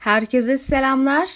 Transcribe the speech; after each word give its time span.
Herkese 0.00 0.58
selamlar. 0.58 1.28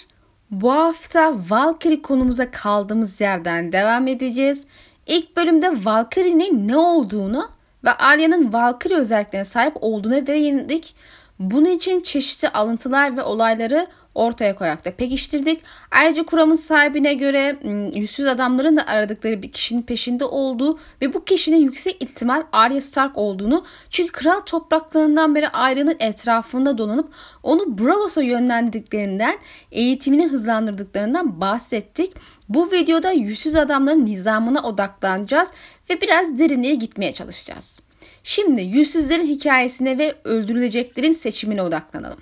Bu 0.51 0.71
hafta 0.71 1.35
Valkyrie 1.49 2.01
konumuza 2.01 2.51
kaldığımız 2.51 3.21
yerden 3.21 3.71
devam 3.71 4.07
edeceğiz. 4.07 4.67
İlk 5.07 5.37
bölümde 5.37 5.85
Valkyrie'nin 5.85 6.67
ne 6.67 6.77
olduğunu 6.77 7.49
ve 7.83 7.91
Arya'nın 7.91 8.53
Valkyrie 8.53 8.97
özelliklerine 8.97 9.45
sahip 9.45 9.73
olduğuna 9.81 10.27
değindik. 10.27 10.95
Bunun 11.39 11.69
için 11.69 12.01
çeşitli 12.01 12.49
alıntılar 12.49 13.17
ve 13.17 13.23
olayları 13.23 13.87
ortaya 14.15 14.55
koyarak 14.55 14.85
da 14.85 14.91
pekiştirdik. 14.91 15.61
Ayrıca 15.91 16.25
kuramın 16.25 16.55
sahibine 16.55 17.13
göre 17.13 17.59
yüzsüz 17.95 18.25
adamların 18.25 18.77
da 18.77 18.87
aradıkları 18.87 19.41
bir 19.41 19.51
kişinin 19.51 19.81
peşinde 19.81 20.25
olduğu 20.25 20.79
ve 21.01 21.13
bu 21.13 21.25
kişinin 21.25 21.57
yüksek 21.57 22.03
ihtimal 22.03 22.43
Arya 22.51 22.81
Stark 22.81 23.17
olduğunu 23.17 23.65
çünkü 23.89 24.11
kral 24.11 24.39
topraklarından 24.39 25.35
beri 25.35 25.49
Arya'nın 25.49 25.95
etrafında 25.99 26.77
dolanıp 26.77 27.13
onu 27.43 27.77
Bravos'a 27.77 28.21
yönlendirdiklerinden 28.21 29.37
eğitimini 29.71 30.27
hızlandırdıklarından 30.27 31.41
bahsettik. 31.41 32.13
Bu 32.49 32.71
videoda 32.71 33.11
yüzsüz 33.11 33.55
adamların 33.55 34.05
nizamına 34.05 34.61
odaklanacağız 34.61 35.51
ve 35.89 36.01
biraz 36.01 36.39
derinliğe 36.39 36.75
gitmeye 36.75 37.11
çalışacağız. 37.11 37.81
Şimdi 38.23 38.61
yüzsüzlerin 38.61 39.27
hikayesine 39.27 39.97
ve 39.97 40.15
öldürüleceklerin 40.23 41.11
seçimine 41.11 41.61
odaklanalım. 41.61 42.19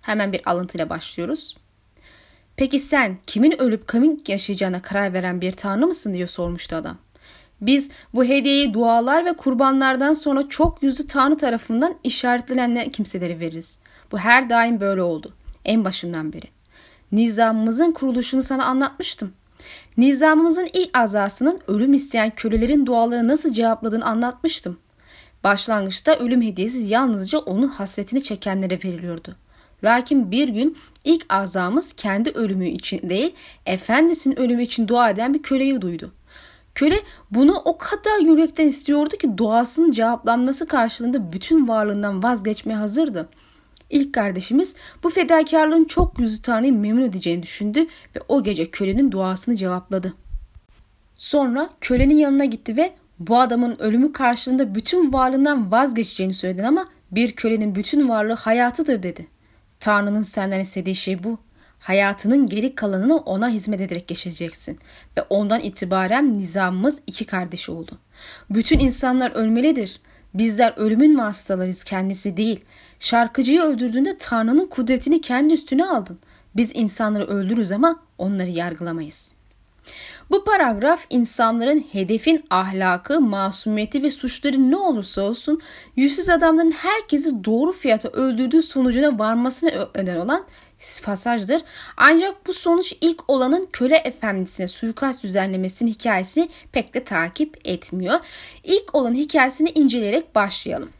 Hemen 0.00 0.32
bir 0.32 0.50
alıntıyla 0.50 0.90
başlıyoruz. 0.90 1.56
Peki 2.56 2.78
sen 2.78 3.18
kimin 3.26 3.62
ölüp 3.62 3.88
kimin 3.88 4.24
yaşayacağına 4.28 4.82
karar 4.82 5.12
veren 5.12 5.40
bir 5.40 5.52
tanrı 5.52 5.86
mısın 5.86 6.14
diye 6.14 6.26
sormuştu 6.26 6.76
adam. 6.76 6.96
Biz 7.60 7.90
bu 8.14 8.24
hediyeyi 8.24 8.74
dualar 8.74 9.24
ve 9.24 9.32
kurbanlardan 9.32 10.12
sonra 10.12 10.48
çok 10.48 10.82
yüzlü 10.82 11.06
tanrı 11.06 11.36
tarafından 11.36 11.94
işaretlenen 12.04 12.90
kimselere 12.90 13.40
veririz. 13.40 13.80
Bu 14.12 14.18
her 14.18 14.50
daim 14.50 14.80
böyle 14.80 15.02
oldu. 15.02 15.34
En 15.64 15.84
başından 15.84 16.32
beri. 16.32 16.46
Nizamımızın 17.12 17.92
kuruluşunu 17.92 18.42
sana 18.42 18.64
anlatmıştım. 18.64 19.32
Nizamımızın 19.96 20.68
ilk 20.72 20.98
azasının 20.98 21.60
ölüm 21.68 21.92
isteyen 21.92 22.30
kölelerin 22.30 22.86
duaları 22.86 23.28
nasıl 23.28 23.52
cevapladığını 23.52 24.04
anlatmıştım. 24.04 24.78
Başlangıçta 25.44 26.14
ölüm 26.16 26.42
hediyesi 26.42 26.78
yalnızca 26.78 27.38
onun 27.38 27.68
hasretini 27.68 28.22
çekenlere 28.22 28.78
veriliyordu. 28.84 29.36
Lakin 29.84 30.30
bir 30.30 30.48
gün 30.48 30.76
ilk 31.04 31.26
azamız 31.28 31.92
kendi 31.92 32.30
ölümü 32.30 32.68
için 32.68 33.08
değil, 33.10 33.34
efendisinin 33.66 34.38
ölümü 34.38 34.62
için 34.62 34.88
dua 34.88 35.10
eden 35.10 35.34
bir 35.34 35.42
köleyi 35.42 35.80
duydu. 35.80 36.12
Köle 36.74 37.00
bunu 37.30 37.54
o 37.64 37.78
kadar 37.78 38.18
yürekten 38.18 38.66
istiyordu 38.66 39.16
ki 39.16 39.38
duasının 39.38 39.90
cevaplanması 39.90 40.66
karşılığında 40.66 41.32
bütün 41.32 41.68
varlığından 41.68 42.22
vazgeçmeye 42.22 42.78
hazırdı. 42.78 43.28
İlk 43.90 44.14
kardeşimiz 44.14 44.76
bu 45.02 45.10
fedakarlığın 45.10 45.84
çok 45.84 46.18
yüzü 46.18 46.42
Tanrı'yı 46.42 46.72
memnun 46.72 47.02
edeceğini 47.02 47.42
düşündü 47.42 47.80
ve 48.16 48.20
o 48.28 48.42
gece 48.42 48.70
kölenin 48.70 49.12
duasını 49.12 49.56
cevapladı. 49.56 50.14
Sonra 51.16 51.70
kölenin 51.80 52.16
yanına 52.16 52.44
gitti 52.44 52.76
ve 52.76 52.92
bu 53.18 53.38
adamın 53.38 53.76
ölümü 53.78 54.12
karşılığında 54.12 54.74
bütün 54.74 55.12
varlığından 55.12 55.70
vazgeçeceğini 55.70 56.34
söyledin 56.34 56.64
ama 56.64 56.88
bir 57.10 57.32
kölenin 57.32 57.74
bütün 57.74 58.08
varlığı 58.08 58.34
hayatıdır 58.34 59.02
dedi. 59.02 59.26
Tanrı'nın 59.80 60.22
senden 60.22 60.60
istediği 60.60 60.94
şey 60.94 61.24
bu. 61.24 61.38
Hayatının 61.78 62.46
geri 62.46 62.74
kalanını 62.74 63.16
ona 63.16 63.48
hizmet 63.48 63.80
ederek 63.80 64.08
geçireceksin. 64.08 64.78
Ve 65.16 65.22
ondan 65.22 65.60
itibaren 65.60 66.38
nizamımız 66.38 66.98
iki 67.06 67.24
kardeş 67.24 67.68
oldu. 67.68 67.98
Bütün 68.50 68.78
insanlar 68.78 69.30
ölmelidir. 69.30 70.00
Bizler 70.34 70.74
ölümün 70.76 71.18
vasıtalarıyız 71.18 71.84
kendisi 71.84 72.36
değil. 72.36 72.64
Şarkıcıyı 72.98 73.60
öldürdüğünde 73.60 74.18
Tanrı'nın 74.18 74.66
kudretini 74.66 75.20
kendi 75.20 75.54
üstüne 75.54 75.84
aldın. 75.84 76.18
Biz 76.56 76.72
insanları 76.74 77.24
öldürürüz 77.26 77.72
ama 77.72 78.00
onları 78.18 78.50
yargılamayız.'' 78.50 79.40
Bu 80.30 80.44
paragraf 80.44 81.06
insanların 81.10 81.86
hedefin 81.92 82.44
ahlakı, 82.50 83.20
masumiyeti 83.20 84.02
ve 84.02 84.10
suçları 84.10 84.70
ne 84.70 84.76
olursa 84.76 85.22
olsun 85.22 85.60
yüzsüz 85.96 86.28
adamların 86.28 86.70
herkesi 86.70 87.44
doğru 87.44 87.72
fiyata 87.72 88.08
öldürdüğü 88.08 88.62
sonucuna 88.62 89.18
varmasına 89.18 89.70
neden 89.96 90.16
olan 90.16 90.44
pasajdır. 91.04 91.62
Ancak 91.96 92.46
bu 92.46 92.52
sonuç 92.52 92.94
ilk 93.00 93.30
olanın 93.30 93.68
köle 93.72 93.96
efendisine 93.96 94.68
suikast 94.68 95.24
düzenlemesinin 95.24 95.90
hikayesini 95.90 96.48
pek 96.72 96.94
de 96.94 97.04
takip 97.04 97.58
etmiyor. 97.64 98.20
İlk 98.64 98.94
olan 98.94 99.14
hikayesini 99.14 99.70
inceleyerek 99.70 100.34
başlayalım. 100.34 100.90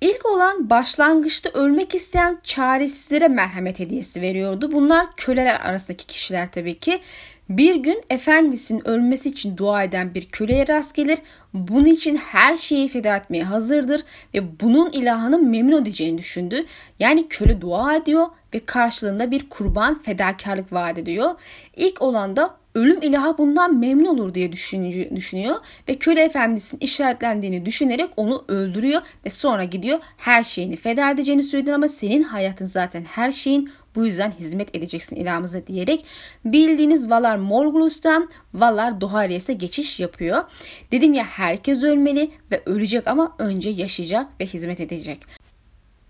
İlk 0.00 0.26
olan 0.26 0.70
başlangıçta 0.70 1.50
ölmek 1.50 1.94
isteyen 1.94 2.38
çaresizlere 2.42 3.28
merhamet 3.28 3.78
hediyesi 3.78 4.22
veriyordu. 4.22 4.72
Bunlar 4.72 5.06
köleler 5.16 5.60
arasındaki 5.60 6.06
kişiler 6.06 6.52
tabii 6.52 6.78
ki. 6.78 7.00
Bir 7.48 7.74
gün 7.74 8.02
efendisinin 8.10 8.88
ölmesi 8.88 9.28
için 9.28 9.56
dua 9.56 9.82
eden 9.82 10.14
bir 10.14 10.28
köleye 10.28 10.68
rast 10.68 10.94
gelir. 10.94 11.18
Bunun 11.54 11.84
için 11.84 12.16
her 12.16 12.56
şeyi 12.56 12.88
feda 12.88 13.16
etmeye 13.16 13.44
hazırdır 13.44 14.04
ve 14.34 14.60
bunun 14.60 14.90
ilahını 14.90 15.38
memnun 15.38 15.82
edeceğini 15.82 16.18
düşündü. 16.18 16.66
Yani 16.98 17.28
köle 17.28 17.60
dua 17.60 17.96
ediyor 17.96 18.26
ve 18.54 18.64
karşılığında 18.64 19.30
bir 19.30 19.48
kurban 19.48 20.02
fedakarlık 20.02 20.72
vaat 20.72 20.98
ediyor. 20.98 21.34
İlk 21.76 22.02
olan 22.02 22.36
da 22.36 22.57
ölüm 22.74 23.02
ilahı 23.02 23.38
bundan 23.38 23.78
memnun 23.78 24.18
olur 24.18 24.34
diye 24.34 24.52
düşünüyor 24.52 25.56
ve 25.88 25.94
köle 25.94 26.22
efendisinin 26.22 26.80
işaretlendiğini 26.80 27.66
düşünerek 27.66 28.10
onu 28.16 28.44
öldürüyor 28.48 29.02
ve 29.26 29.30
sonra 29.30 29.64
gidiyor 29.64 29.98
her 30.16 30.42
şeyini 30.42 30.76
feda 30.76 31.10
edeceğini 31.10 31.42
söyledi 31.42 31.74
ama 31.74 31.88
senin 31.88 32.22
hayatın 32.22 32.64
zaten 32.64 33.04
her 33.04 33.32
şeyin 33.32 33.70
bu 33.94 34.06
yüzden 34.06 34.30
hizmet 34.30 34.76
edeceksin 34.76 35.16
ilahımıza 35.16 35.66
diyerek 35.66 36.04
bildiğiniz 36.44 37.10
Valar 37.10 37.36
Morghulus'tan 37.36 38.30
Valar 38.54 39.00
Doharius'e 39.00 39.52
geçiş 39.52 40.00
yapıyor. 40.00 40.44
Dedim 40.92 41.14
ya 41.14 41.24
herkes 41.24 41.82
ölmeli 41.82 42.30
ve 42.50 42.62
ölecek 42.66 43.06
ama 43.06 43.36
önce 43.38 43.70
yaşayacak 43.70 44.26
ve 44.40 44.46
hizmet 44.46 44.80
edecek. 44.80 45.18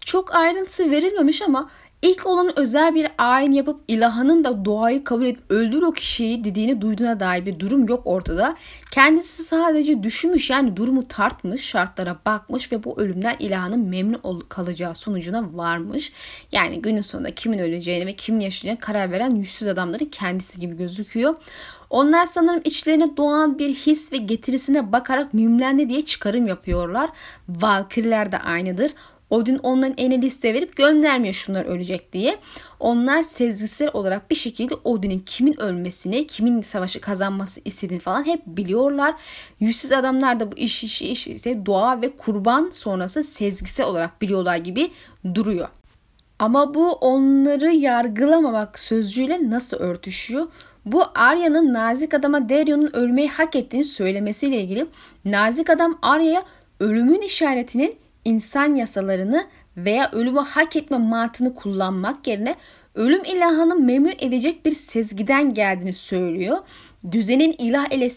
Çok 0.01 0.35
ayrıntı 0.35 0.91
verilmemiş 0.91 1.43
ama 1.43 1.71
İlk 2.03 2.27
olan 2.27 2.59
özel 2.59 2.95
bir 2.95 3.09
ayin 3.19 3.53
yapıp 3.53 3.81
ilahının 3.89 4.45
da 4.45 4.65
doğayı 4.65 5.05
kabul 5.05 5.27
edip 5.27 5.41
öldür 5.51 5.83
o 5.83 5.93
kişiyi 5.93 6.45
dediğini 6.45 6.81
duyduğuna 6.81 7.21
dair 7.21 7.47
bir 7.47 7.59
durum 7.59 7.89
yok 7.89 8.03
ortada. 8.05 8.57
Kendisi 8.91 9.45
sadece 9.45 10.03
düşünmüş 10.03 10.51
yani 10.51 10.77
durumu 10.77 11.09
tartmış, 11.09 11.65
şartlara 11.65 12.19
bakmış 12.27 12.73
ve 12.73 12.85
bu 12.85 13.01
ölümden 13.01 13.37
ilahının 13.39 13.81
memnun 13.81 14.41
kalacağı 14.49 14.95
sonucuna 14.95 15.57
varmış. 15.57 16.13
Yani 16.53 16.83
günün 16.83 17.01
sonunda 17.01 17.35
kimin 17.35 17.59
öleceğini 17.59 18.07
ve 18.07 18.13
kimin 18.13 18.41
yaşayacağını 18.41 18.81
karar 18.81 19.11
veren 19.11 19.35
yüzsüz 19.35 19.69
adamların 19.69 20.05
kendisi 20.05 20.61
gibi 20.61 20.77
gözüküyor. 20.77 21.35
Onlar 21.91 22.27
sanırım 22.27 22.61
içlerine 22.65 23.17
doğan 23.17 23.59
bir 23.59 23.75
his 23.75 24.13
ve 24.13 24.17
getirisine 24.17 24.93
bakarak 24.93 25.35
mümlendi 25.35 25.89
diye 25.89 26.05
çıkarım 26.05 26.47
yapıyorlar. 26.47 27.11
Valkyriler 27.49 28.33
de 28.33 28.39
aynıdır. 28.39 28.93
Odin 29.31 29.59
onların 29.63 29.95
eline 29.99 30.23
liste 30.23 30.55
verip 30.55 30.77
göndermiyor 30.77 31.35
şunlar 31.35 31.65
ölecek 31.65 32.13
diye. 32.13 32.39
Onlar 32.81 33.23
sezgisel 33.23 33.91
olarak 33.93 34.31
bir 34.31 34.37
şekilde 34.37 34.75
Odin'in 34.85 35.23
kimin 35.27 35.61
ölmesini, 35.61 36.27
kimin 36.27 36.63
savaşı 36.63 37.01
kazanması 37.01 37.61
istediğini 37.65 38.01
falan 38.01 38.27
hep 38.27 38.47
biliyorlar. 38.47 39.15
Yüzsüz 39.61 39.93
adamlar 39.93 40.41
da 40.41 40.53
bu 40.53 40.57
iş 40.57 40.85
işi 40.85 41.09
iş 41.09 41.29
işte 41.29 41.67
doğa 41.67 42.03
ve 42.03 42.17
kurban 42.17 42.71
sonrası 42.73 43.23
sezgisel 43.23 43.87
olarak 43.87 44.23
biliyorlar 44.23 44.57
gibi 44.57 44.91
duruyor. 45.35 45.69
Ama 46.39 46.75
bu 46.75 46.93
onları 46.93 47.71
yargılamamak 47.71 48.79
sözcüğüyle 48.79 49.51
nasıl 49.51 49.77
örtüşüyor? 49.77 50.47
Bu 50.87 51.05
Arya'nın 51.15 51.75
nazik 51.75 52.15
adama 52.15 52.49
Darion'un 52.49 52.97
ölmeyi 52.97 53.29
hak 53.29 53.57
ettiğini 53.57 53.85
söylemesiyle 53.85 54.61
ilgili 54.61 54.87
nazik 55.25 55.71
adam 55.71 55.99
Arya'ya 56.03 56.45
ölümün 56.81 57.21
işaretinin 57.21 57.97
insan 58.25 58.75
yasalarını 58.75 59.47
veya 59.77 60.11
ölümü 60.13 60.41
hak 60.41 60.77
etme 60.77 60.99
mantığını 60.99 61.55
kullanmak 61.55 62.27
yerine 62.27 62.55
ölüm 62.95 63.25
ilahını 63.25 63.75
memnun 63.75 64.15
edecek 64.19 64.65
bir 64.67 64.73
sezgiden 64.73 65.55
geldiğini 65.55 65.93
söylüyor. 65.93 66.59
Düzenin 67.13 67.55
ilah 67.59 67.93
ile 67.93 68.11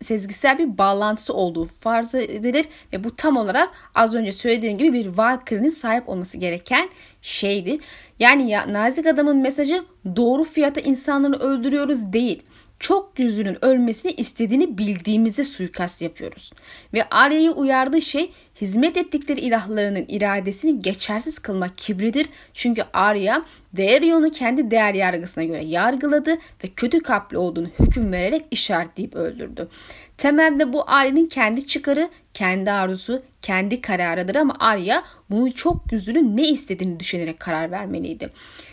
sezgisel 0.00 0.58
bir 0.58 0.78
bağlantısı 0.78 1.34
olduğu 1.34 1.64
farz 1.64 2.14
edilir 2.14 2.66
ve 2.92 3.04
bu 3.04 3.14
tam 3.14 3.36
olarak 3.36 3.70
az 3.94 4.14
önce 4.14 4.32
söylediğim 4.32 4.78
gibi 4.78 4.92
bir 4.92 5.06
Valkyrie'nin 5.06 5.68
sahip 5.68 6.08
olması 6.08 6.38
gereken 6.38 6.88
şeydi. 7.22 7.78
Yani 8.18 8.50
ya, 8.50 8.72
nazik 8.72 9.06
adamın 9.06 9.36
mesajı 9.36 9.84
doğru 10.16 10.44
fiyata 10.44 10.80
insanları 10.80 11.34
öldürüyoruz 11.34 12.12
değil 12.12 12.42
çok 12.80 13.18
yüzünün 13.18 13.64
ölmesini 13.64 14.12
istediğini 14.12 14.78
bildiğimize 14.78 15.44
suikast 15.44 16.02
yapıyoruz. 16.02 16.52
Ve 16.94 17.08
Arya'yı 17.10 17.50
uyardığı 17.50 18.00
şey 18.00 18.30
hizmet 18.60 18.96
ettikleri 18.96 19.40
ilahlarının 19.40 20.04
iradesini 20.08 20.80
geçersiz 20.80 21.38
kılmak 21.38 21.78
kibridir. 21.78 22.26
Çünkü 22.52 22.82
Arya 22.92 23.44
Daerion'u 23.76 24.30
kendi 24.30 24.70
değer 24.70 24.94
yargısına 24.94 25.44
göre 25.44 25.64
yargıladı 25.64 26.30
ve 26.34 26.68
kötü 26.76 27.00
kalpli 27.00 27.38
olduğunu 27.38 27.68
hüküm 27.80 28.12
vererek 28.12 28.44
işaretleyip 28.50 29.14
öldürdü. 29.14 29.68
Temelde 30.18 30.72
bu 30.72 30.90
Arya'nın 30.90 31.26
kendi 31.26 31.66
çıkarı, 31.66 32.08
kendi 32.34 32.70
arzusu, 32.70 33.22
kendi 33.42 33.80
kararıdır 33.80 34.34
ama 34.34 34.56
Arya 34.60 35.02
bunu 35.30 35.54
çok 35.54 35.92
yüzlü 35.92 36.36
ne 36.36 36.48
istediğini 36.48 37.00
düşünerek 37.00 37.40
karar 37.40 37.70
vermeliydi. 37.70 38.30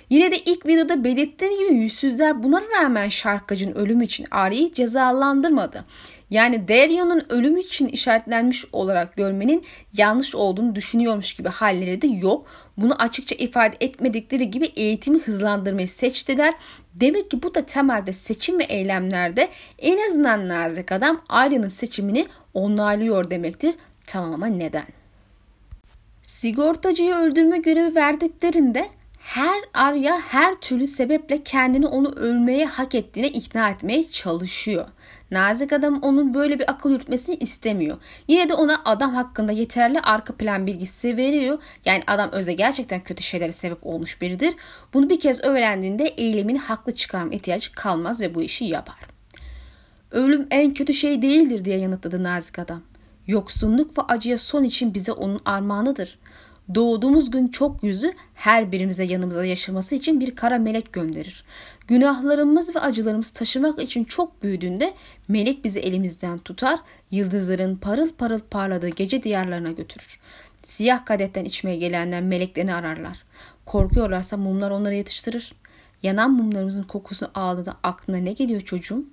Yine 0.09 0.31
de 0.31 0.37
ilk 0.37 0.65
videoda 0.65 1.03
belirttiğim 1.03 1.59
gibi 1.59 1.73
yüzsüzler 1.73 2.43
buna 2.43 2.61
rağmen 2.61 3.09
şarkıcının 3.09 3.75
ölümü 3.75 4.03
için 4.03 4.27
Arya'yı 4.31 4.73
cezalandırmadı. 4.73 5.85
Yani 6.29 6.67
Darion'un 6.67 7.25
ölümü 7.29 7.59
için 7.59 7.87
işaretlenmiş 7.87 8.65
olarak 8.71 9.17
görmenin 9.17 9.65
yanlış 9.97 10.35
olduğunu 10.35 10.75
düşünüyormuş 10.75 11.33
gibi 11.33 11.49
halleri 11.49 12.01
de 12.01 12.07
yok. 12.07 12.47
Bunu 12.77 13.01
açıkça 13.01 13.35
ifade 13.35 13.75
etmedikleri 13.79 14.51
gibi 14.51 14.65
eğitimi 14.65 15.19
hızlandırmayı 15.19 15.87
seçtiler. 15.87 16.53
Demek 16.93 17.31
ki 17.31 17.43
bu 17.43 17.55
da 17.55 17.65
temelde 17.65 18.13
seçim 18.13 18.59
ve 18.59 18.63
eylemlerde 18.63 19.49
en 19.79 20.09
azından 20.09 20.47
nazik 20.47 20.91
adam 20.91 21.21
Arya'nın 21.29 21.69
seçimini 21.69 22.27
onaylıyor 22.53 23.29
demektir. 23.29 23.75
Tamam 24.07 24.33
ama 24.33 24.47
neden? 24.47 24.85
Sigortacıyı 26.23 27.15
öldürme 27.15 27.57
görevi 27.57 27.95
verdiklerinde 27.95 28.89
her 29.19 29.59
Arya 29.73 30.19
her 30.19 30.55
türlü 30.55 30.87
sebeple 30.87 31.43
kendini 31.43 31.87
onu 31.87 32.11
ölmeye 32.15 32.65
hak 32.65 32.95
ettiğine 32.95 33.29
ikna 33.29 33.69
etmeye 33.69 34.09
çalışıyor. 34.09 34.87
Nazik 35.33 35.73
adam 35.73 35.99
onun 36.01 36.33
böyle 36.33 36.59
bir 36.59 36.71
akıl 36.71 36.91
yürütmesini 36.91 37.35
istemiyor. 37.35 37.97
Yine 38.27 38.49
de 38.49 38.53
ona 38.53 38.81
adam 38.85 39.13
hakkında 39.13 39.51
yeterli 39.51 39.99
arka 39.99 40.35
plan 40.35 40.67
bilgisi 40.67 41.17
veriyor. 41.17 41.59
Yani 41.85 42.03
adam 42.07 42.31
öze 42.31 42.53
gerçekten 42.53 43.03
kötü 43.03 43.23
şeylere 43.23 43.53
sebep 43.53 43.85
olmuş 43.85 44.21
biridir. 44.21 44.53
Bunu 44.93 45.09
bir 45.09 45.19
kez 45.19 45.43
öğrendiğinde 45.43 46.03
eylemini 46.03 46.59
haklı 46.59 46.95
çıkarma 46.95 47.33
ihtiyacı 47.33 47.71
kalmaz 47.71 48.21
ve 48.21 48.35
bu 48.35 48.41
işi 48.41 48.65
yapar. 48.65 48.97
Ölüm 50.11 50.47
en 50.51 50.73
kötü 50.73 50.93
şey 50.93 51.21
değildir 51.21 51.65
diye 51.65 51.77
yanıtladı 51.77 52.23
nazik 52.23 52.59
adam. 52.59 52.81
Yoksunluk 53.27 53.97
ve 53.97 54.01
acıya 54.01 54.37
son 54.37 54.63
için 54.63 54.93
bize 54.93 55.11
onun 55.11 55.41
armağanıdır. 55.45 56.19
Doğduğumuz 56.75 57.31
gün 57.31 57.47
çok 57.47 57.83
yüzü 57.83 58.13
her 58.33 58.71
birimize 58.71 59.03
yanımıza 59.03 59.45
yaşaması 59.45 59.95
için 59.95 60.19
bir 60.19 60.35
kara 60.35 60.57
melek 60.57 60.93
gönderir. 60.93 61.43
Günahlarımız 61.87 62.75
ve 62.75 62.79
acılarımız 62.79 63.31
taşımak 63.31 63.81
için 63.81 64.03
çok 64.03 64.43
büyüdüğünde 64.43 64.93
melek 65.27 65.63
bizi 65.63 65.79
elimizden 65.79 66.39
tutar, 66.39 66.79
yıldızların 67.11 67.75
parıl 67.75 68.09
parıl 68.09 68.39
parladığı 68.39 68.89
gece 68.89 69.23
diyarlarına 69.23 69.71
götürür. 69.71 70.19
Siyah 70.63 71.05
kadetten 71.05 71.45
içmeye 71.45 71.77
gelenler 71.77 72.21
meleklerini 72.21 72.73
ararlar. 72.73 73.23
Korkuyorlarsa 73.65 74.37
mumlar 74.37 74.71
onları 74.71 74.95
yetiştirir. 74.95 75.53
Yanan 76.03 76.31
mumlarımızın 76.31 76.83
kokusunu 76.83 77.29
aldığında 77.35 77.75
aklına 77.83 78.17
ne 78.17 78.33
geliyor 78.33 78.61
çocuğum? 78.61 79.05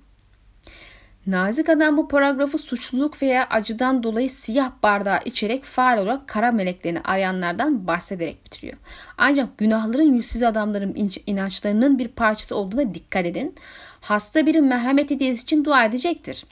Nazik 1.27 1.69
adam 1.69 1.97
bu 1.97 2.07
paragrafı 2.07 2.57
suçluluk 2.57 3.21
veya 3.21 3.47
acıdan 3.49 4.03
dolayı 4.03 4.29
siyah 4.29 4.71
bardağı 4.83 5.19
içerek 5.25 5.63
faal 5.63 5.97
olarak 5.97 6.27
kara 6.27 6.51
meleklerini 6.51 6.99
arayanlardan 7.01 7.87
bahsederek 7.87 8.45
bitiriyor. 8.45 8.77
Ancak 9.17 9.57
günahların 9.57 10.13
yüzsüz 10.13 10.43
adamların 10.43 11.11
inançlarının 11.27 11.99
bir 11.99 12.07
parçası 12.07 12.55
olduğuna 12.55 12.93
dikkat 12.93 13.25
edin. 13.25 13.55
Hasta 14.01 14.45
biri 14.45 14.61
merhamet 14.61 15.11
hediyesi 15.11 15.43
için 15.43 15.65
dua 15.65 15.85
edecektir. 15.85 16.45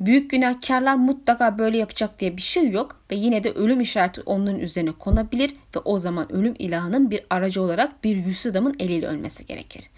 Büyük 0.00 0.30
günahkarlar 0.30 0.94
mutlaka 0.94 1.58
böyle 1.58 1.78
yapacak 1.78 2.20
diye 2.20 2.36
bir 2.36 2.42
şey 2.42 2.70
yok 2.70 3.00
ve 3.10 3.14
yine 3.14 3.44
de 3.44 3.52
ölüm 3.52 3.80
işareti 3.80 4.20
onların 4.26 4.60
üzerine 4.60 4.92
konabilir 4.92 5.50
ve 5.76 5.80
o 5.84 5.98
zaman 5.98 6.32
ölüm 6.32 6.54
ilahının 6.58 7.10
bir 7.10 7.24
aracı 7.30 7.62
olarak 7.62 8.04
bir 8.04 8.16
yüzsüz 8.16 8.52
adamın 8.52 8.76
eliyle 8.78 9.06
ölmesi 9.06 9.46
gerekir. 9.46 9.90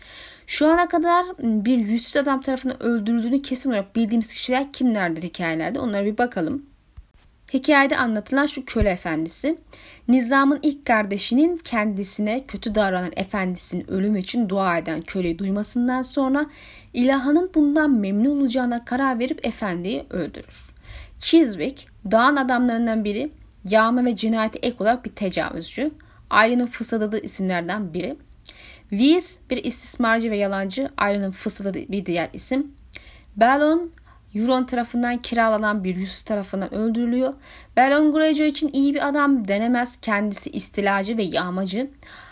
Şu 0.47 0.69
ana 0.69 0.89
kadar 0.89 1.27
bir 1.39 1.79
yüzsüz 1.79 2.17
adam 2.17 2.41
tarafından 2.41 2.83
öldürüldüğünü 2.83 3.43
kesin 3.43 3.71
olarak 3.71 3.97
bildiğimiz 3.97 4.35
kişiler 4.35 4.73
kimlerdir 4.73 5.23
hikayelerde 5.23 5.81
onlara 5.81 6.05
bir 6.05 6.19
bakalım. 6.19 6.67
Hikayede 7.53 7.97
anlatılan 7.97 8.47
şu 8.47 8.65
köle 8.65 8.91
efendisi, 8.91 9.59
Nizam'ın 10.09 10.59
ilk 10.63 10.87
kardeşinin 10.87 11.57
kendisine 11.57 12.45
kötü 12.45 12.75
davranan 12.75 13.13
efendisinin 13.17 13.91
ölümü 13.91 14.19
için 14.19 14.49
dua 14.49 14.79
eden 14.79 15.03
köleyi 15.03 15.39
duymasından 15.39 16.03
sonra 16.03 16.47
ilahının 16.93 17.51
bundan 17.55 17.91
memnun 17.91 18.41
olacağına 18.41 18.85
karar 18.85 19.19
verip 19.19 19.47
efendiyi 19.47 20.05
öldürür. 20.11 20.65
Chiswick, 21.19 21.87
dağın 22.11 22.37
adamlarından 22.37 23.05
biri, 23.05 23.31
yağma 23.69 24.05
ve 24.05 24.17
cinayeti 24.17 24.59
ek 24.59 24.77
olarak 24.79 25.05
bir 25.05 25.11
tecavüzcü. 25.11 25.91
Ailenin 26.31 26.67
fısıldadığı 26.67 27.21
isimlerden 27.21 27.95
biri. 27.95 28.17
Weiss 28.99 29.39
bir 29.51 29.65
istismarcı 29.65 30.31
ve 30.31 30.37
yalancı, 30.37 30.91
ailenin 30.97 31.31
fısıldadığı 31.31 31.89
bir 31.89 32.07
diğer 32.07 32.31
isim. 32.33 32.73
Bellon 33.37 33.91
Euron 34.35 34.65
tarafından 34.65 35.23
kiralanan 35.23 35.85
bir 35.85 35.97
Yusuf 35.97 36.27
tarafından 36.27 36.75
öldürülüyor. 36.75 37.35
Balon 37.77 38.13
Greyjoy 38.13 38.49
için 38.49 38.71
iyi 38.73 38.95
bir 38.95 39.09
adam 39.09 39.49
denemez. 39.49 39.99
Kendisi 40.03 40.51
istilacı 40.51 41.17
ve 41.17 41.23
yağmacı. 41.23 41.91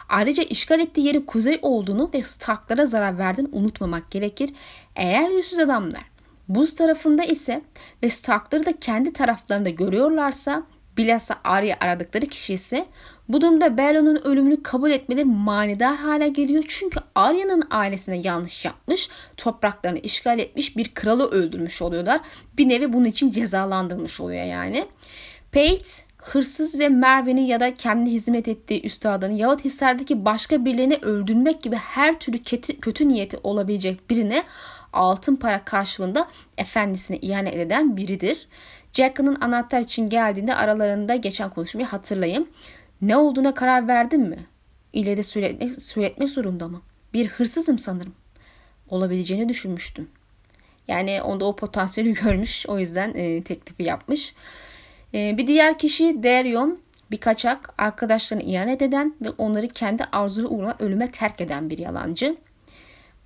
Ayrıca 0.09 0.43
işgal 0.43 0.81
ettiği 0.81 1.07
yerin 1.07 1.21
kuzey 1.21 1.59
olduğunu 1.63 2.11
ve 2.15 2.23
Stark'lara 2.23 2.87
zarar 2.87 3.19
verdiğini 3.19 3.49
unutmamak 3.53 4.11
gerekir. 4.11 4.51
Eğer 4.97 5.31
yüzsüz 5.31 5.59
adamlar 5.59 6.03
buz 6.49 6.75
tarafında 6.75 7.25
ise 7.25 7.63
ve 8.03 8.11
Stark'ları 8.11 8.67
da 8.67 8.73
kendi 8.81 9.13
taraflarında 9.13 9.69
görüyorlarsa 9.69 10.63
bilhassa 10.97 11.41
Arya 11.45 11.77
aradıkları 11.81 12.27
kişi 12.27 12.55
ise 12.55 12.87
bu 13.29 13.41
durumda 13.41 13.77
Bella'nın 13.77 14.17
ölümünü 14.25 14.63
kabul 14.63 14.91
etmeleri 14.91 15.25
manidar 15.25 15.97
hale 15.97 16.29
geliyor. 16.29 16.65
Çünkü 16.69 17.01
Arya'nın 17.15 17.63
ailesine 17.71 18.19
yanlış 18.19 18.65
yapmış, 18.65 19.09
topraklarını 19.37 19.99
işgal 19.99 20.39
etmiş 20.39 20.77
bir 20.77 20.95
kralı 20.95 21.31
öldürmüş 21.31 21.83
oluyorlar. 21.83 22.21
Bir 22.59 22.69
nevi 22.69 22.93
bunun 22.93 23.05
için 23.05 23.31
cezalandırmış 23.31 24.21
oluyor 24.21 24.45
yani. 24.45 24.87
Pate 25.53 26.13
hırsız 26.23 26.79
ve 26.79 26.89
Merve'nin 26.89 27.47
ya 27.47 27.61
da 27.61 27.75
kendi 27.75 28.11
hizmet 28.11 28.49
ettiği 28.49 28.83
üstadını 28.83 29.33
yahut 29.33 29.65
Hisar'daki 29.65 30.25
başka 30.25 30.65
birilerini 30.65 30.97
öldürmek 30.97 31.63
gibi 31.63 31.77
her 31.77 32.21
türlü 32.21 32.43
kötü, 32.43 32.81
kötü 32.81 33.09
niyeti 33.09 33.39
olabilecek 33.43 34.11
birine 34.11 34.45
altın 34.93 35.37
para 35.37 35.65
karşılığında 35.65 36.29
efendisine 36.59 37.17
ihanet 37.17 37.55
eden 37.55 37.97
biridir. 37.97 38.49
Jack'ın 38.93 39.37
anahtar 39.41 39.81
için 39.81 40.09
geldiğinde 40.09 40.55
aralarında 40.55 41.17
geçen 41.17 41.51
konuşmayı 41.51 41.87
hatırlayın. 41.87 42.49
Ne 43.03 43.17
olduğuna 43.17 43.55
karar 43.55 43.89
verdin 43.89 44.21
mi? 44.21 44.39
İleri 44.93 45.25
söyletmek, 45.25 45.83
söyletmek 45.83 46.29
zorunda 46.29 46.69
mı? 46.69 46.83
Bir 47.15 47.29
hırsızım 47.29 47.79
sanırım. 47.79 48.15
Olabileceğini 48.89 49.49
düşünmüştüm. 49.49 50.09
Yani 50.89 51.23
onda 51.23 51.45
o 51.45 51.57
potansiyeli 51.57 52.13
görmüş. 52.23 52.67
O 52.69 52.79
yüzden 52.79 53.15
e, 53.15 53.43
teklifi 53.43 53.83
yapmış. 53.83 54.35
E, 55.15 55.39
bir 55.39 55.47
diğer 55.47 55.79
kişi 55.79 56.23
Darion. 56.23 56.79
Bir 57.11 57.17
kaçak, 57.17 57.75
arkadaşlarını 57.79 58.45
ihanet 58.45 58.83
eden 58.83 59.15
ve 59.21 59.31
onları 59.31 59.69
kendi 59.69 60.05
arzuları 60.05 60.49
uğruna 60.49 60.77
ölüme 60.79 61.11
terk 61.11 61.41
eden 61.41 61.71
bir 61.71 61.79
yalancı. 61.79 62.37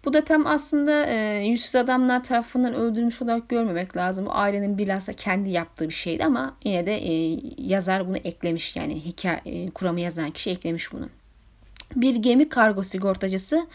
Bu 0.06 0.12
da 0.12 0.24
tam 0.24 0.46
aslında 0.46 1.06
e, 1.06 1.46
yüzsüz 1.46 1.74
adamlar 1.74 2.24
tarafından 2.24 2.74
öldürülmüş 2.74 3.22
olarak 3.22 3.48
görmemek 3.48 3.96
lazım. 3.96 4.26
O 4.26 4.30
ailenin 4.32 4.78
bilhassa 4.78 5.12
kendi 5.12 5.50
yaptığı 5.50 5.88
bir 5.88 5.94
şeydi 5.94 6.24
ama 6.24 6.56
yine 6.64 6.86
de 6.86 6.96
e, 6.96 7.40
yazar 7.58 8.08
bunu 8.08 8.16
eklemiş. 8.16 8.76
Yani 8.76 8.94
hikaye 8.94 9.40
e, 9.46 9.70
kuramı 9.70 10.00
yazan 10.00 10.30
kişi 10.30 10.50
eklemiş 10.50 10.92
bunu. 10.92 11.08
Bir 11.96 12.16
gemi 12.16 12.48
kargo 12.48 12.82
sigortacısı 12.82 13.66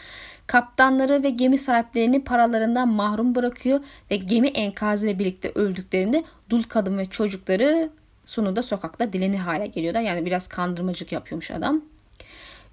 kaptanları 0.48 1.24
ve 1.24 1.30
gemi 1.30 1.58
sahiplerini 1.58 2.24
paralarından 2.24 2.88
mahrum 2.88 3.36
bırakıyor 3.36 3.80
ve 4.12 4.16
gemi 4.16 4.48
enkazıyla 4.48 5.20
birlikte 5.20 5.52
öldüklerinde 5.56 6.24
dul 6.50 6.64
kadın 6.64 6.98
ve 6.98 7.06
çocukları 7.06 7.90
sonunda 8.26 8.62
sokakta 8.62 9.14
dileni 9.14 9.38
hale 9.38 9.66
geliyorlar. 9.66 10.02
Yani 10.02 10.26
biraz 10.26 10.48
kandırmacılık 10.48 11.12
yapıyormuş 11.12 11.52
adam. 11.52 11.82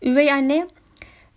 Üvey 0.03 0.33
anne 0.33 0.69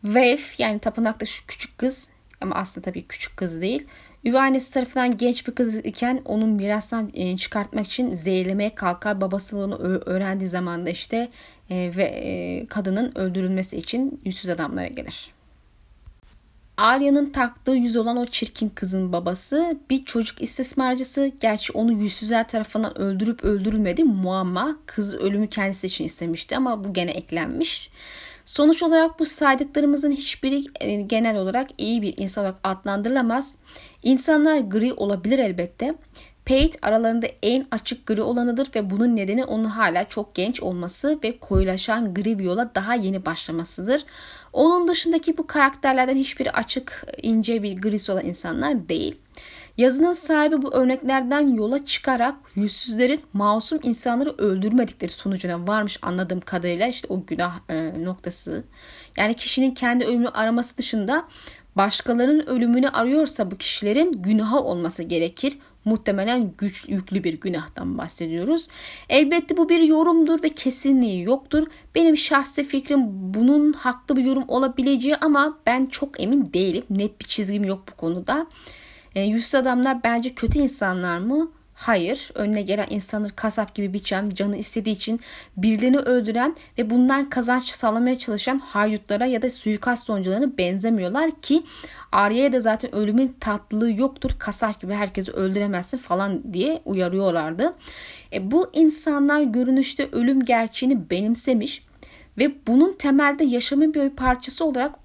Wave 0.01 0.41
yani 0.57 0.79
tapınakta 0.79 1.25
şu 1.25 1.47
küçük 1.47 1.77
kız 1.77 2.09
ama 2.41 2.55
aslında 2.55 2.85
tabii 2.85 3.07
küçük 3.07 3.37
kız 3.37 3.61
değil. 3.61 3.87
Üvey 4.25 4.39
annesi 4.39 4.71
tarafından 4.71 5.17
genç 5.17 5.47
bir 5.47 5.55
kız 5.55 5.75
iken 5.75 6.21
onun 6.25 6.49
mirastan 6.49 7.11
e, 7.13 7.37
çıkartmak 7.37 7.85
için 7.85 8.15
zehirlemeye 8.15 8.75
kalkar. 8.75 9.21
Babası 9.21 9.57
bunu 9.57 9.75
öğrendiği 10.05 10.49
zaman 10.49 10.85
da 10.85 10.89
işte 10.89 11.29
e, 11.69 11.91
ve 11.95 12.03
e, 12.03 12.65
kadının 12.67 13.17
öldürülmesi 13.17 13.77
için 13.77 14.21
yüzsüz 14.25 14.49
adamlara 14.49 14.87
gelir. 14.87 15.31
Arya'nın 16.77 17.31
taktığı 17.31 17.71
yüz 17.71 17.95
olan 17.95 18.17
o 18.17 18.25
çirkin 18.25 18.69
kızın 18.69 19.13
babası 19.13 19.77
bir 19.89 20.05
çocuk 20.05 20.41
istismarcısı. 20.41 21.31
Gerçi 21.39 21.73
onu 21.73 21.91
yüzsüzler 21.91 22.47
tarafından 22.47 22.97
öldürüp 22.97 23.43
öldürülmedi 23.43 24.03
muamma. 24.03 24.77
Kız 24.85 25.15
ölümü 25.15 25.49
kendisi 25.49 25.87
için 25.87 26.05
istemişti 26.05 26.57
ama 26.57 26.83
bu 26.83 26.93
gene 26.93 27.11
eklenmiş. 27.11 27.89
Sonuç 28.45 28.83
olarak 28.83 29.19
bu 29.19 29.25
saydıklarımızın 29.25 30.11
hiçbiri 30.11 30.63
e, 30.81 31.01
genel 31.01 31.37
olarak 31.37 31.67
iyi 31.77 32.01
bir 32.01 32.13
insan 32.17 32.43
olarak 32.43 32.59
adlandırılamaz. 32.63 33.57
İnsanlar 34.03 34.59
gri 34.59 34.93
olabilir 34.93 35.39
elbette. 35.39 35.95
Pate 36.45 36.79
aralarında 36.81 37.27
en 37.43 37.67
açık 37.71 38.05
gri 38.07 38.21
olanıdır 38.21 38.69
ve 38.75 38.89
bunun 38.89 39.15
nedeni 39.15 39.45
onun 39.45 39.65
hala 39.65 40.09
çok 40.09 40.35
genç 40.35 40.61
olması 40.61 41.19
ve 41.23 41.37
koyulaşan 41.37 42.13
gri 42.13 42.39
bir 42.39 42.43
yola 42.43 42.75
daha 42.75 42.95
yeni 42.95 43.25
başlamasıdır. 43.25 44.05
Onun 44.53 44.87
dışındaki 44.87 45.37
bu 45.37 45.47
karakterlerden 45.47 46.15
hiçbiri 46.15 46.51
açık, 46.51 47.05
ince 47.21 47.63
bir 47.63 47.81
grisi 47.81 48.11
olan 48.11 48.25
insanlar 48.25 48.89
değil. 48.89 49.15
Yazının 49.77 50.13
sahibi 50.13 50.61
bu 50.61 50.73
örneklerden 50.73 51.55
yola 51.55 51.85
çıkarak 51.85 52.35
yüzsüzlerin 52.55 53.21
masum 53.33 53.79
insanları 53.83 54.35
öldürmedikleri 54.37 55.11
sonucuna 55.11 55.67
varmış 55.67 55.99
anladığım 56.01 56.39
kadarıyla 56.39 56.87
işte 56.87 57.07
o 57.09 57.25
günah 57.25 57.59
e, 57.69 58.03
noktası. 58.03 58.63
Yani 59.17 59.33
kişinin 59.33 59.71
kendi 59.71 60.05
ölümünü 60.05 60.29
araması 60.29 60.77
dışında 60.77 61.25
başkalarının 61.75 62.45
ölümünü 62.45 62.89
arıyorsa 62.89 63.51
bu 63.51 63.57
kişilerin 63.57 64.11
günahı 64.11 64.59
olması 64.59 65.03
gerekir. 65.03 65.57
Muhtemelen 65.85 66.51
güç 66.57 66.89
yüklü 66.89 67.23
bir 67.23 67.41
günahtan 67.41 67.97
bahsediyoruz. 67.97 68.67
Elbette 69.09 69.57
bu 69.57 69.69
bir 69.69 69.79
yorumdur 69.79 70.43
ve 70.43 70.49
kesinliği 70.49 71.23
yoktur. 71.23 71.67
Benim 71.95 72.17
şahsi 72.17 72.63
fikrim 72.63 72.99
bunun 73.09 73.73
haklı 73.73 74.15
bir 74.15 74.25
yorum 74.25 74.43
olabileceği 74.47 75.15
ama 75.15 75.57
ben 75.65 75.85
çok 75.85 76.21
emin 76.21 76.53
değilim. 76.53 76.83
Net 76.89 77.21
bir 77.21 77.25
çizgim 77.25 77.63
yok 77.63 77.83
bu 77.91 77.95
konuda. 77.95 78.47
E, 79.15 79.21
yüzsüz 79.21 79.55
adamlar 79.55 80.03
bence 80.03 80.33
kötü 80.33 80.59
insanlar 80.59 81.17
mı? 81.17 81.51
Hayır, 81.73 82.31
önüne 82.35 82.61
gelen 82.61 82.87
insanları 82.89 83.35
kasap 83.35 83.75
gibi 83.75 83.93
biçen, 83.93 84.29
canı 84.29 84.57
istediği 84.57 84.91
için 84.91 85.19
birilerini 85.57 85.97
öldüren 85.97 86.55
ve 86.77 86.89
bundan 86.89 87.29
kazanç 87.29 87.63
sağlamaya 87.63 88.17
çalışan 88.17 88.59
haydutlara 88.59 89.25
ya 89.25 89.41
da 89.41 89.49
suikast 89.49 90.05
soncularına 90.05 90.57
benzemiyorlar 90.57 91.31
ki 91.31 91.63
Arya'ya 92.11 92.53
da 92.53 92.59
zaten 92.59 92.95
ölümün 92.95 93.35
tatlılığı 93.39 93.91
yoktur. 93.91 94.31
Kasap 94.39 94.81
gibi 94.81 94.93
herkesi 94.93 95.31
öldüremezsin 95.31 95.97
falan 95.97 96.53
diye 96.53 96.81
uyarıyorlardı. 96.85 97.73
E, 98.33 98.51
bu 98.51 98.69
insanlar 98.73 99.41
görünüşte 99.41 100.09
ölüm 100.11 100.45
gerçeğini 100.45 101.09
benimsemiş 101.09 101.83
ve 102.37 102.51
bunun 102.67 102.93
temelde 102.93 103.43
yaşamın 103.43 103.93
bir 103.93 104.09
parçası 104.09 104.65
olarak 104.65 105.00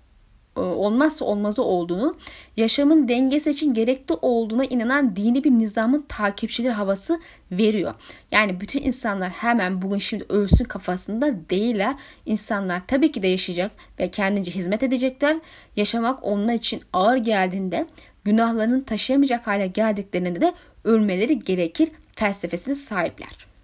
olmazsa 0.60 1.24
olmazı 1.24 1.62
olduğunu, 1.62 2.16
yaşamın 2.56 3.08
dengesi 3.08 3.50
için 3.50 3.74
gerekli 3.74 4.14
olduğuna 4.22 4.64
inanan 4.64 5.16
dini 5.16 5.44
bir 5.44 5.50
nizamın 5.50 6.04
takipçileri 6.08 6.72
havası 6.72 7.20
veriyor. 7.50 7.94
Yani 8.32 8.60
bütün 8.60 8.82
insanlar 8.82 9.30
hemen 9.30 9.82
bugün 9.82 9.98
şimdi 9.98 10.24
ölsün 10.28 10.64
kafasında 10.64 11.34
değiller. 11.50 11.94
İnsanlar 12.26 12.82
tabii 12.86 13.12
ki 13.12 13.22
de 13.22 13.28
yaşayacak 13.28 13.70
ve 13.98 14.10
kendince 14.10 14.50
hizmet 14.50 14.82
edecekler. 14.82 15.36
Yaşamak 15.76 16.18
onlar 16.22 16.54
için 16.54 16.82
ağır 16.92 17.16
geldiğinde 17.16 17.86
günahlarını 18.24 18.84
taşıyamayacak 18.84 19.46
hale 19.46 19.66
geldiklerinde 19.66 20.40
de 20.40 20.52
ölmeleri 20.84 21.38
gerekir 21.38 21.88
felsefesine 22.16 22.74
sahipler. 22.74 23.55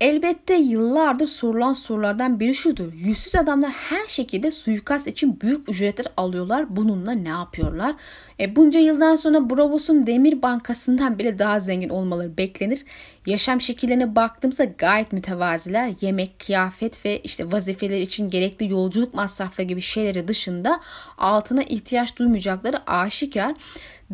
Elbette 0.00 0.54
yıllardır 0.54 1.26
sorulan 1.26 1.72
sorulardan 1.72 2.40
biri 2.40 2.54
şudur. 2.54 2.92
Yüzsüz 2.92 3.34
adamlar 3.34 3.70
her 3.70 4.04
şekilde 4.04 4.50
suikast 4.50 5.06
için 5.06 5.40
büyük 5.40 5.68
ücretler 5.68 6.06
alıyorlar. 6.16 6.76
Bununla 6.76 7.12
ne 7.12 7.28
yapıyorlar? 7.28 7.94
E, 8.40 8.56
bunca 8.56 8.80
yıldan 8.80 9.16
sonra 9.16 9.50
Bravos'un 9.50 10.06
Demir 10.06 10.42
Bankası'ndan 10.42 11.18
bile 11.18 11.38
daha 11.38 11.60
zengin 11.60 11.88
olmaları 11.88 12.38
beklenir. 12.38 12.84
Yaşam 13.26 13.60
şekillerine 13.60 14.16
baktığımızda 14.16 14.64
gayet 14.64 15.12
mütevaziler. 15.12 15.90
Yemek, 16.00 16.38
kıyafet 16.38 17.04
ve 17.04 17.20
işte 17.20 17.52
vazifeler 17.52 18.00
için 18.00 18.30
gerekli 18.30 18.70
yolculuk 18.70 19.14
masrafları 19.14 19.66
gibi 19.66 19.80
şeyleri 19.80 20.28
dışında 20.28 20.80
altına 21.18 21.62
ihtiyaç 21.62 22.16
duymayacakları 22.16 22.90
aşikar. 22.90 23.54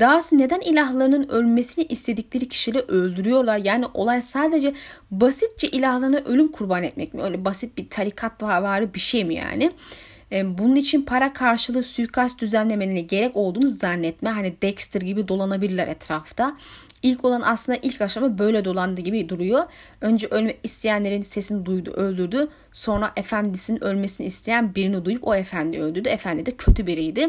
Dahası 0.00 0.38
neden 0.38 0.60
ilahlarının 0.60 1.28
ölmesini 1.28 1.84
istedikleri 1.84 2.48
kişileri 2.48 2.82
öldürüyorlar? 2.82 3.58
Yani 3.58 3.84
olay 3.94 4.22
sadece 4.22 4.74
basitçe 5.10 5.68
ilahlarına 5.68 6.18
ölüm 6.18 6.48
kurban 6.48 6.82
etmek 6.82 7.14
mi? 7.14 7.22
Öyle 7.22 7.44
basit 7.44 7.78
bir 7.78 7.88
tarikat 7.88 8.42
var 8.42 8.94
bir 8.94 9.00
şey 9.00 9.24
mi 9.24 9.34
yani? 9.34 9.70
E, 10.32 10.58
bunun 10.58 10.76
için 10.76 11.02
para 11.02 11.32
karşılığı 11.32 11.82
suikast 11.82 12.40
düzenlemelerine 12.40 13.00
gerek 13.00 13.36
olduğunu 13.36 13.66
zannetme. 13.66 14.30
Hani 14.30 14.54
Dexter 14.62 15.00
gibi 15.00 15.28
dolanabilirler 15.28 15.88
etrafta. 15.88 16.56
İlk 17.02 17.24
olan 17.24 17.40
aslında 17.44 17.78
ilk 17.82 18.00
aşama 18.00 18.38
böyle 18.38 18.64
dolandı 18.64 19.00
gibi 19.00 19.28
duruyor. 19.28 19.64
Önce 20.00 20.26
ölmek 20.26 20.58
isteyenlerin 20.62 21.22
sesini 21.22 21.66
duydu, 21.66 21.90
öldürdü. 21.90 22.48
Sonra 22.72 23.12
efendisinin 23.16 23.84
ölmesini 23.84 24.26
isteyen 24.26 24.74
birini 24.74 25.04
duyup 25.04 25.28
o 25.28 25.34
efendi 25.34 25.80
öldürdü. 25.80 26.08
Efendi 26.08 26.46
de 26.46 26.50
kötü 26.50 26.86
biriydi. 26.86 27.28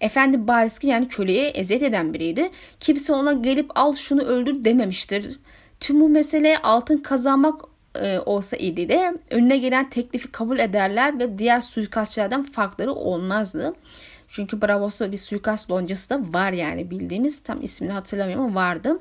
Efendi 0.00 0.48
bariski 0.48 0.86
yani 0.86 1.08
köleye 1.08 1.48
eziyet 1.48 1.82
eden 1.82 2.14
biriydi. 2.14 2.50
Kimse 2.80 3.12
ona 3.12 3.32
gelip 3.32 3.70
al 3.74 3.94
şunu 3.94 4.22
öldür 4.22 4.64
dememiştir. 4.64 5.38
Tüm 5.80 6.00
bu 6.00 6.08
mesele 6.08 6.58
altın 6.58 6.98
kazanmak 6.98 7.60
e, 8.00 8.18
olsa 8.18 8.56
idi 8.56 8.88
de 8.88 9.14
önüne 9.30 9.58
gelen 9.58 9.90
teklifi 9.90 10.32
kabul 10.32 10.58
ederler 10.58 11.18
ve 11.18 11.38
diğer 11.38 11.60
suikastçılardan 11.60 12.42
farkları 12.42 12.92
olmazdı. 12.92 13.74
Çünkü 14.32 14.62
Bravos'ta 14.62 15.12
bir 15.12 15.16
suikast 15.16 15.70
loncası 15.70 16.10
da 16.10 16.20
var 16.32 16.52
yani 16.52 16.90
bildiğimiz 16.90 17.42
tam 17.42 17.62
ismini 17.62 17.92
hatırlamıyorum 17.92 18.44
ama 18.44 18.54
vardı. 18.54 19.00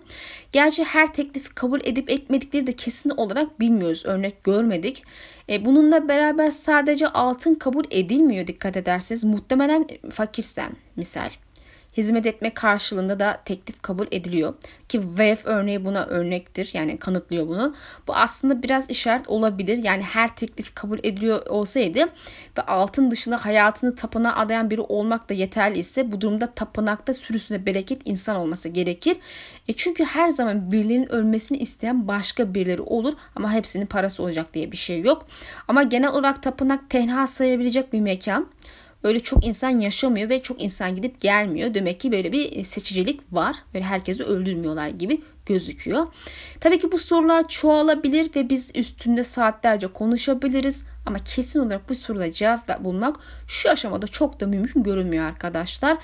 Gerçi 0.51 0.83
her 0.83 1.13
teklifi 1.13 1.49
kabul 1.49 1.79
edip 1.83 2.11
etmedikleri 2.11 2.67
de 2.67 2.71
kesin 2.71 3.09
olarak 3.09 3.59
bilmiyoruz. 3.59 4.05
Örnek 4.05 4.43
görmedik. 4.43 5.03
E, 5.49 5.65
bununla 5.65 6.07
beraber 6.07 6.51
sadece 6.51 7.07
altın 7.07 7.55
kabul 7.55 7.83
edilmiyor 7.91 8.47
dikkat 8.47 8.77
ederseniz. 8.77 9.23
Muhtemelen 9.23 9.87
fakirsen 10.09 10.71
misal 10.95 11.29
hizmet 11.97 12.25
etme 12.25 12.53
karşılığında 12.53 13.19
da 13.19 13.41
teklif 13.45 13.81
kabul 13.81 14.07
ediliyor. 14.11 14.53
Ki 14.89 15.01
VF 15.01 15.45
örneği 15.45 15.85
buna 15.85 16.05
örnektir. 16.05 16.69
Yani 16.73 16.97
kanıtlıyor 16.97 17.47
bunu. 17.47 17.75
Bu 18.07 18.15
aslında 18.15 18.63
biraz 18.63 18.89
işaret 18.89 19.27
olabilir. 19.27 19.77
Yani 19.77 20.03
her 20.03 20.35
teklif 20.35 20.75
kabul 20.75 20.99
ediliyor 21.03 21.45
olsaydı 21.45 21.99
ve 22.57 22.61
altın 22.67 23.11
dışında 23.11 23.45
hayatını 23.45 23.95
tapınağa 23.95 24.35
adayan 24.35 24.69
biri 24.69 24.81
olmak 24.81 25.29
da 25.29 25.33
yeterli 25.33 25.79
ise 25.79 26.11
bu 26.11 26.21
durumda 26.21 26.51
tapınakta 26.51 27.13
sürüsüne 27.13 27.65
bereket 27.65 28.01
insan 28.05 28.35
olması 28.35 28.69
gerekir. 28.69 29.17
E 29.67 29.73
çünkü 29.73 30.03
her 30.03 30.29
zaman 30.29 30.71
birilerinin 30.71 31.11
ölmesini 31.11 31.57
isteyen 31.57 32.07
başka 32.07 32.53
birileri 32.53 32.81
olur 32.81 33.13
ama 33.35 33.53
hepsinin 33.53 33.85
parası 33.85 34.23
olacak 34.23 34.53
diye 34.53 34.71
bir 34.71 34.77
şey 34.77 35.01
yok. 35.01 35.27
Ama 35.67 35.83
genel 35.83 36.11
olarak 36.11 36.43
tapınak 36.43 36.89
tenha 36.89 37.27
sayabilecek 37.27 37.93
bir 37.93 37.99
mekan. 37.99 38.47
Öyle 39.03 39.19
çok 39.19 39.45
insan 39.45 39.69
yaşamıyor 39.69 40.29
ve 40.29 40.41
çok 40.41 40.63
insan 40.63 40.95
gidip 40.95 41.21
gelmiyor. 41.21 41.73
Demek 41.73 41.99
ki 41.99 42.11
böyle 42.11 42.31
bir 42.31 42.63
seçicilik 42.63 43.21
var. 43.31 43.55
Böyle 43.73 43.85
herkesi 43.85 44.23
öldürmüyorlar 44.23 44.87
gibi 44.87 45.21
gözüküyor. 45.45 46.07
Tabii 46.59 46.79
ki 46.79 46.91
bu 46.91 46.97
sorular 46.97 47.47
çoğalabilir 47.47 48.35
ve 48.35 48.49
biz 48.49 48.71
üstünde 48.75 49.23
saatlerce 49.23 49.87
konuşabiliriz. 49.87 50.83
Ama 51.05 51.19
kesin 51.19 51.59
olarak 51.59 51.89
bu 51.89 51.95
sorulara 51.95 52.31
cevap 52.31 52.83
bulmak 52.83 53.19
şu 53.47 53.69
aşamada 53.69 54.07
çok 54.07 54.39
da 54.39 54.47
mümkün 54.47 54.83
görünmüyor 54.83 55.25
arkadaşlar. 55.25 55.97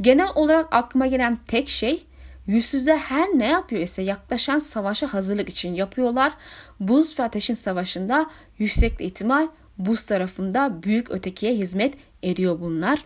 Genel 0.00 0.28
olarak 0.34 0.66
aklıma 0.70 1.06
gelen 1.06 1.38
tek 1.46 1.68
şey 1.68 2.06
Yüzsüzler 2.46 2.98
her 2.98 3.28
ne 3.28 3.46
yapıyor 3.46 3.82
ise 3.82 4.02
yaklaşan 4.02 4.58
savaşa 4.58 5.14
hazırlık 5.14 5.48
için 5.48 5.74
yapıyorlar. 5.74 6.32
Buz 6.80 7.18
ve 7.18 7.22
ateşin 7.22 7.54
savaşında 7.54 8.30
yüksek 8.58 9.00
ihtimal 9.00 9.48
buz 9.78 10.06
tarafında 10.06 10.82
büyük 10.82 11.10
ötekiye 11.10 11.54
hizmet 11.54 11.94
ediyor 12.22 12.60
bunlar. 12.60 13.04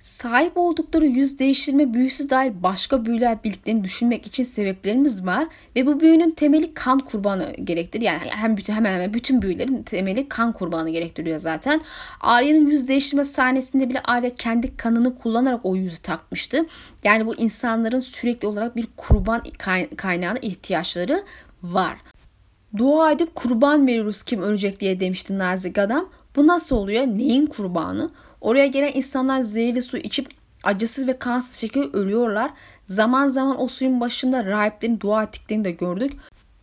Sahip 0.00 0.52
oldukları 0.56 1.06
yüz 1.06 1.38
değiştirme 1.38 1.94
büyüsü 1.94 2.30
dair 2.30 2.62
başka 2.62 3.04
büyüler 3.06 3.44
bildiklerini 3.44 3.84
düşünmek 3.84 4.26
için 4.26 4.44
sebeplerimiz 4.44 5.26
var 5.26 5.48
ve 5.76 5.86
bu 5.86 6.00
büyünün 6.00 6.30
temeli 6.30 6.74
kan 6.74 6.98
kurbanı 6.98 7.52
gerektirir. 7.64 8.04
Yani 8.04 8.18
hem 8.28 8.56
bütün 8.56 8.72
hemen 8.72 8.94
hemen 8.94 9.14
bütün 9.14 9.42
büyülerin 9.42 9.82
temeli 9.82 10.28
kan 10.28 10.52
kurbanı 10.52 10.90
gerektiriyor 10.90 11.38
zaten. 11.38 11.80
Arya'nın 12.20 12.70
yüz 12.70 12.88
değiştirme 12.88 13.24
sahnesinde 13.24 13.88
bile 13.88 14.00
Arya 14.04 14.34
kendi 14.34 14.76
kanını 14.76 15.18
kullanarak 15.18 15.60
o 15.62 15.76
yüzü 15.76 16.02
takmıştı. 16.02 16.66
Yani 17.04 17.26
bu 17.26 17.34
insanların 17.34 18.00
sürekli 18.00 18.48
olarak 18.48 18.76
bir 18.76 18.88
kurban 18.96 19.42
kaynağına 19.96 20.38
ihtiyaçları 20.38 21.24
var. 21.62 21.96
Dua 22.76 23.12
edip 23.12 23.34
kurban 23.34 23.86
veriyoruz 23.86 24.22
kim 24.22 24.42
ölecek 24.42 24.80
diye 24.80 25.00
demişti 25.00 25.38
nazik 25.38 25.78
adam. 25.78 26.08
Bu 26.36 26.46
nasıl 26.46 26.76
oluyor? 26.76 27.06
Neyin 27.06 27.46
kurbanı? 27.46 28.10
Oraya 28.40 28.66
gelen 28.66 28.92
insanlar 28.94 29.42
zehirli 29.42 29.82
su 29.82 29.96
içip 29.96 30.28
acısız 30.64 31.08
ve 31.08 31.18
kansız 31.18 31.56
şekilde 31.56 31.98
ölüyorlar. 31.98 32.50
Zaman 32.86 33.28
zaman 33.28 33.60
o 33.60 33.68
suyun 33.68 34.00
başında 34.00 34.44
rahiplerin 34.44 35.00
dua 35.00 35.22
ettiklerini 35.22 35.64
de 35.64 35.70
gördük. 35.70 36.12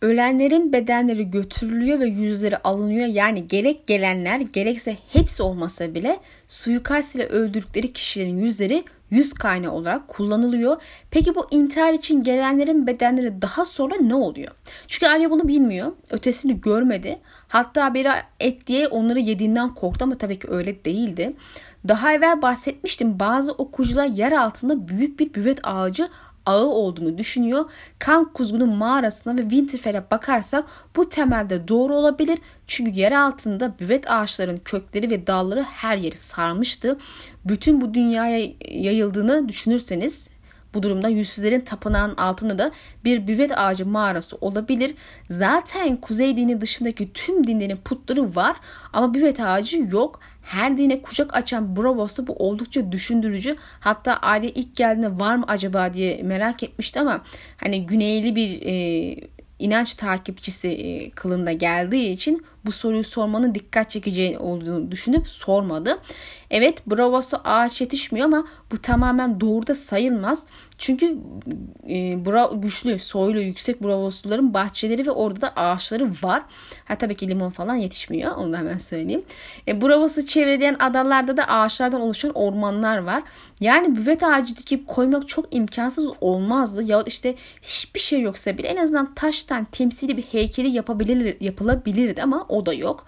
Ölenlerin 0.02 0.72
bedenleri 0.72 1.30
götürülüyor 1.30 2.00
ve 2.00 2.06
yüzleri 2.06 2.56
alınıyor. 2.56 3.06
Yani 3.06 3.48
gerek 3.48 3.86
gelenler 3.86 4.40
gerekse 4.40 4.96
hepsi 5.12 5.42
olmasa 5.42 5.94
bile 5.94 6.18
suikast 6.48 7.16
ile 7.16 7.26
öldürdükleri 7.26 7.92
kişilerin 7.92 8.38
yüzleri 8.38 8.84
yüz 9.10 9.32
kaynağı 9.32 9.72
olarak 9.72 10.08
kullanılıyor. 10.08 10.82
Peki 11.10 11.34
bu 11.34 11.46
intihar 11.50 11.92
için 11.92 12.22
gelenlerin 12.22 12.86
bedenleri 12.86 13.42
daha 13.42 13.64
sonra 13.64 13.94
ne 14.00 14.14
oluyor? 14.14 14.52
Çünkü 14.86 15.06
Arya 15.06 15.30
bunu 15.30 15.48
bilmiyor. 15.48 15.92
Ötesini 16.10 16.60
görmedi. 16.60 17.18
Hatta 17.48 17.94
bir 17.94 18.06
et 18.40 18.66
diye 18.66 18.88
onları 18.88 19.18
yediğinden 19.18 19.74
korktu 19.74 20.04
ama 20.04 20.14
tabii 20.14 20.38
ki 20.38 20.46
öyle 20.50 20.84
değildi. 20.84 21.36
Daha 21.88 22.12
evvel 22.12 22.42
bahsetmiştim 22.42 23.20
bazı 23.20 23.52
okuyucular 23.52 24.06
yer 24.06 24.32
altında 24.32 24.88
büyük 24.88 25.20
bir 25.20 25.34
büvet 25.34 25.58
ağacı 25.62 26.08
ağı 26.48 26.66
olduğunu 26.66 27.18
düşünüyor. 27.18 27.70
Kan 27.98 28.32
kuzgunun 28.32 28.76
mağarasına 28.76 29.38
ve 29.38 29.42
Winterfell'e 29.42 30.10
bakarsak 30.10 30.64
bu 30.96 31.08
temelde 31.08 31.68
doğru 31.68 31.96
olabilir. 31.96 32.38
Çünkü 32.66 33.00
yer 33.00 33.12
altında 33.12 33.74
büvet 33.80 34.10
ağaçların 34.10 34.56
kökleri 34.56 35.10
ve 35.10 35.26
dalları 35.26 35.62
her 35.62 35.96
yeri 35.96 36.16
sarmıştı. 36.16 36.98
Bütün 37.44 37.80
bu 37.80 37.94
dünyaya 37.94 38.50
yayıldığını 38.68 39.48
düşünürseniz 39.48 40.30
Bu 40.74 40.82
durumda 40.82 41.08
yüzsüzlerin 41.08 41.60
tapınağın 41.60 42.16
altında 42.16 42.58
da 42.58 42.70
bir 43.04 43.26
büvet 43.26 43.58
ağacı 43.58 43.86
mağarası 43.86 44.36
olabilir. 44.40 44.94
Zaten 45.30 45.96
kuzey 45.96 46.36
dini 46.36 46.60
dışındaki 46.60 47.12
tüm 47.12 47.46
dinlerin 47.46 47.76
putları 47.76 48.34
var 48.34 48.56
ama 48.92 49.14
büvet 49.14 49.40
ağacı 49.40 49.76
yok. 49.90 50.20
Her 50.48 50.78
dine 50.78 51.02
kucak 51.02 51.36
açan 51.36 51.76
Bravos'ta 51.76 52.26
bu 52.26 52.32
oldukça 52.32 52.92
düşündürücü. 52.92 53.56
Hatta 53.80 54.16
aile 54.16 54.50
ilk 54.50 54.76
geldiğinde 54.76 55.20
var 55.20 55.36
mı 55.36 55.44
acaba 55.48 55.92
diye 55.92 56.22
merak 56.22 56.62
etmişti 56.62 57.00
ama 57.00 57.22
hani 57.56 57.86
güneyli 57.86 58.36
bir 58.36 58.62
e, 58.62 59.28
inanç 59.58 59.94
takipçisi 59.94 60.68
e, 60.68 61.10
kılında 61.10 61.52
geldiği 61.52 62.12
için 62.12 62.44
bu 62.64 62.72
soruyu 62.72 63.04
sormanın 63.04 63.54
dikkat 63.54 63.90
çekici 63.90 64.38
olduğunu 64.38 64.90
düşünüp 64.90 65.28
sormadı. 65.28 65.98
Evet 66.50 66.86
Bravos'ta 66.86 67.40
ağaç 67.44 67.80
yetişmiyor 67.80 68.26
ama 68.26 68.46
bu 68.72 68.82
tamamen 68.82 69.40
doğru 69.40 69.66
da 69.66 69.74
sayılmaz. 69.74 70.46
Çünkü 70.78 71.16
e, 71.90 72.26
bra 72.26 72.50
güçlü, 72.54 72.98
soylu, 72.98 73.40
yüksek 73.40 73.84
Bravosluların 73.84 74.54
bahçeleri 74.54 75.06
ve 75.06 75.10
orada 75.10 75.40
da 75.40 75.48
ağaçları 75.56 76.10
var. 76.22 76.42
Ha 76.84 76.98
tabii 76.98 77.14
ki 77.14 77.28
limon 77.28 77.50
falan 77.50 77.74
yetişmiyor. 77.74 78.36
Onu 78.36 78.52
da 78.52 78.58
hemen 78.58 78.78
söyleyeyim. 78.78 79.24
E, 79.68 79.82
Bravos'u 79.82 80.26
çevreleyen 80.26 80.76
adalarda 80.78 81.36
da 81.36 81.44
ağaçlardan 81.48 82.00
oluşan 82.00 82.32
ormanlar 82.34 82.98
var. 82.98 83.22
Yani 83.60 83.96
büvet 83.96 84.22
ağacı 84.22 84.56
dikip 84.56 84.86
koymak 84.86 85.28
çok 85.28 85.54
imkansız 85.54 86.10
olmazdı. 86.20 86.82
Ya 86.82 87.02
işte 87.06 87.34
hiçbir 87.62 88.00
şey 88.00 88.20
yoksa 88.20 88.58
bile 88.58 88.68
en 88.68 88.76
azından 88.76 89.14
taştan 89.14 89.64
temsili 89.64 90.16
bir 90.16 90.22
heykeli 90.22 90.68
yapabilir, 90.68 91.36
yapılabilirdi 91.40 92.22
ama 92.22 92.46
o 92.48 92.66
da 92.66 92.72
yok. 92.72 93.06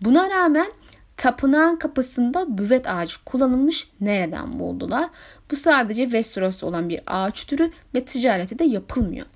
Buna 0.00 0.30
rağmen 0.30 0.72
tapınağın 1.20 1.76
kapısında 1.76 2.58
büvet 2.58 2.88
ağacı 2.88 3.24
kullanılmış 3.24 3.88
nereden 4.00 4.58
buldular? 4.58 5.10
Bu 5.50 5.56
sadece 5.56 6.02
Westeros'ta 6.02 6.66
olan 6.66 6.88
bir 6.88 7.00
ağaç 7.06 7.46
türü 7.46 7.70
ve 7.94 8.04
ticareti 8.04 8.58
de 8.58 8.64
yapılmıyor. 8.64 9.26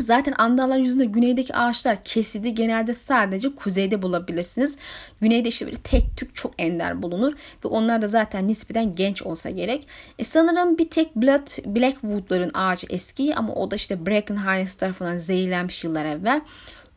Zaten 0.00 0.34
Andallar 0.38 0.78
yüzünde 0.78 1.04
güneydeki 1.04 1.54
ağaçlar 1.54 2.04
kesildi. 2.04 2.54
Genelde 2.54 2.94
sadece 2.94 3.54
kuzeyde 3.54 4.02
bulabilirsiniz. 4.02 4.78
Güneyde 5.20 5.48
işte 5.48 5.66
böyle 5.66 5.76
tek 5.76 6.16
tük 6.16 6.34
çok 6.34 6.52
ender 6.58 7.02
bulunur. 7.02 7.32
Ve 7.64 7.68
onlar 7.68 8.02
da 8.02 8.08
zaten 8.08 8.48
nispeten 8.48 8.94
genç 8.94 9.22
olsa 9.22 9.50
gerek. 9.50 9.88
E 10.18 10.24
sanırım 10.24 10.78
bir 10.78 10.90
tek 10.90 11.16
Blood, 11.16 11.76
Blackwood'ların 11.76 12.50
ağacı 12.54 12.86
eski 12.90 13.34
ama 13.34 13.54
o 13.54 13.70
da 13.70 13.76
işte 13.76 14.06
Bracken 14.06 14.36
Hines 14.36 14.74
tarafından 14.74 15.18
zehirlenmiş 15.18 15.84
yıllar 15.84 16.04
evvel 16.04 16.40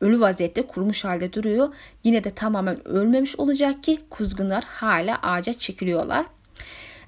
ölü 0.01 0.19
vaziyette 0.19 0.67
kurumuş 0.67 1.05
halde 1.05 1.33
duruyor. 1.33 1.73
Yine 2.03 2.23
de 2.23 2.31
tamamen 2.31 2.87
ölmemiş 2.87 3.35
olacak 3.39 3.83
ki 3.83 3.99
kuzgunlar 4.09 4.63
hala 4.63 5.19
ağaca 5.21 5.53
çekiliyorlar. 5.53 6.25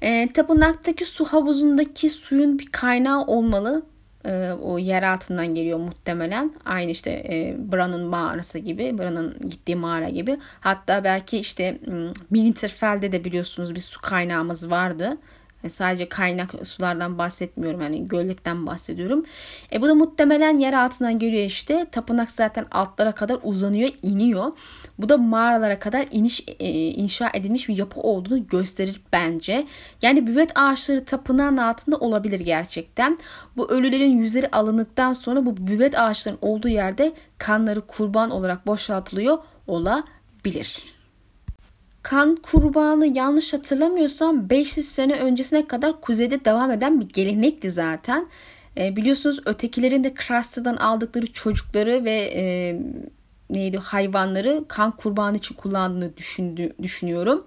E, 0.02 0.28
tapınaktaki 0.34 1.06
su 1.06 1.26
havuzundaki 1.26 2.10
suyun 2.10 2.60
bir 2.60 2.72
kaynağı 2.72 3.26
olmalı. 3.26 3.84
E, 4.26 4.52
o 4.62 4.80
yer 4.80 5.04
altından 5.04 5.56
geliyor 5.56 5.80
muhtemelen. 5.80 6.52
Aynı 6.66 6.92
işte 6.92 7.12
e, 7.12 7.56
Bran'ın 7.72 8.06
mağarası 8.06 8.60
gibi. 8.60 8.98
Bran'ın 8.98 9.38
gittiği 9.50 9.76
mağara 9.76 10.10
gibi. 10.10 10.38
Hatta 10.60 11.04
belki 11.04 11.38
işte 11.38 11.80
Winterfell'de 12.30 13.12
de 13.12 13.24
biliyorsunuz 13.24 13.76
bir 13.76 13.80
su 13.80 14.02
kaynağımız 14.02 14.70
vardı. 14.70 15.18
E, 15.64 15.70
sadece 15.70 16.10
kaynak 16.10 16.68
sulardan 16.68 17.18
bahsetmiyorum 17.18 17.82
yani 17.82 18.08
gölgetten 18.08 18.66
bahsediyorum. 18.66 19.26
E 19.74 19.82
bu 19.82 19.88
da 19.88 19.96
muhtemelen 19.96 20.58
yer 20.58 20.74
altından 20.74 21.20
geliyor 21.20 21.44
işte. 21.44 21.86
Tapınak 21.92 22.32
zaten 22.32 22.66
altlara 22.72 23.12
kadar 23.12 23.40
uzanıyor, 23.44 23.90
iniyor. 24.02 24.54
Bu 24.98 25.10
da 25.10 25.18
mağaralara 25.18 25.80
kadar 25.80 26.08
iniş 26.12 26.44
e, 26.60 26.70
inşa 26.72 27.32
edilmiş 27.34 27.70
bir 27.70 27.78
yapı 27.78 28.02
olduğunu 28.02 28.48
gösterir 28.48 29.02
bence. 29.14 29.68
Yani 30.02 30.28
büvet 30.28 30.52
ağaçları 30.56 31.06
tapınağın 31.06 31.58
altında 31.58 31.98
olabilir 31.98 32.40
gerçekten. 32.40 33.18
Bu 33.58 33.72
ölülerin 33.72 34.18
yüzleri 34.18 34.52
alındıktan 34.52 35.14
sonra 35.14 35.46
bu 35.46 35.58
büvet 35.58 36.00
ağaçların 36.00 36.38
olduğu 36.42 36.68
yerde 36.68 37.14
kanları 37.38 37.82
kurban 37.82 38.32
olarak 38.32 38.68
boşaltılıyor 38.68 39.38
olabilir. 39.68 41.01
Kan 42.04 42.36
kurbanı 42.36 43.18
yanlış 43.18 43.54
hatırlamıyorsam 43.54 44.50
500 44.50 44.86
sene 44.86 45.14
öncesine 45.14 45.68
kadar 45.68 46.02
kuzeyde 46.02 46.46
devam 46.46 46.72
eden 46.72 47.02
bir 47.02 47.10
gelenekti 47.10 47.72
zaten. 47.72 48.28
E, 48.78 48.96
biliyorsunuz 48.96 49.40
ötekilerin 49.46 50.04
de 50.04 50.14
Craster'dan 50.28 50.76
aldıkları 50.76 51.34
çocukları 51.34 52.06
ve 52.06 52.32
e, 52.36 52.76
neydi 53.50 53.78
hayvanları 53.78 54.64
kan 54.68 54.92
kurbanı 54.92 55.38
için 55.38 55.56
kullandığını 55.56 56.18
düşündü, 56.18 56.74
düşünüyorum. 56.82 57.46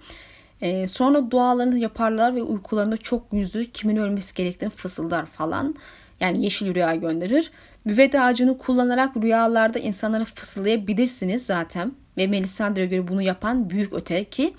E, 0.60 0.88
sonra 0.88 1.30
dualarını 1.30 1.78
yaparlar 1.78 2.36
ve 2.36 2.42
uykularında 2.42 2.96
çok 2.96 3.32
yüzü 3.32 3.64
kimin 3.72 3.96
ölmesi 3.96 4.34
gerektiğini 4.34 4.70
fısıldar 4.70 5.26
falan. 5.26 5.74
Yani 6.20 6.44
yeşil 6.44 6.74
rüya 6.74 6.94
gönderir. 6.94 7.50
Büvet 7.86 8.14
ağacını 8.14 8.58
kullanarak 8.58 9.16
rüyalarda 9.16 9.78
insanlara 9.78 10.24
fısıldayabilirsiniz 10.24 11.46
zaten. 11.46 11.92
Ve 12.16 12.26
Melisandre'ye 12.26 12.86
göre 12.86 13.08
bunu 13.08 13.22
yapan 13.22 13.70
büyük 13.70 13.92
öte 13.92 14.24
ki 14.24 14.54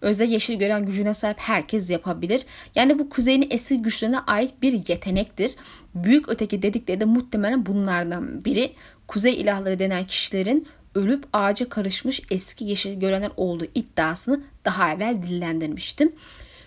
özel 0.00 0.28
yeşil 0.28 0.58
gören 0.58 0.86
gücüne 0.86 1.14
sahip 1.14 1.38
herkes 1.38 1.90
yapabilir. 1.90 2.46
Yani 2.74 2.98
bu 2.98 3.08
kuzeyin 3.08 3.48
eski 3.50 3.82
güçlerine 3.82 4.18
ait 4.18 4.62
bir 4.62 4.88
yetenektir. 4.88 5.54
Büyük 5.94 6.28
öteki 6.28 6.62
dedikleri 6.62 7.00
de 7.00 7.04
muhtemelen 7.04 7.66
bunlardan 7.66 8.44
biri. 8.44 8.72
Kuzey 9.06 9.40
ilahları 9.40 9.78
denen 9.78 10.06
kişilerin 10.06 10.66
ölüp 10.94 11.24
ağaca 11.32 11.68
karışmış 11.68 12.22
eski 12.30 12.64
yeşil 12.64 13.00
görenler 13.00 13.30
olduğu 13.36 13.66
iddiasını 13.74 14.40
daha 14.64 14.92
evvel 14.92 15.22
dillendirmiştim. 15.22 16.12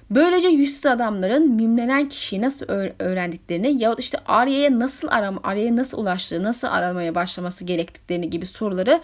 Böylece 0.10 0.48
yüzsüz 0.48 0.86
adamların 0.86 1.52
mimlenen 1.52 2.10
kişiyi 2.10 2.42
nasıl 2.42 2.66
öğrendiklerini 3.00 3.84
yahut 3.84 4.00
işte 4.00 4.18
Arya'ya 4.26 4.80
nasıl 4.80 5.08
arama, 5.08 5.40
Arya'ya 5.44 5.76
nasıl 5.76 5.98
ulaştığı, 5.98 6.44
nasıl 6.44 6.68
aramaya 6.68 7.16
başlaması 7.16 7.66
gerektiklerini 7.66 8.30
gibi 8.30 8.46
soruları 8.46 9.02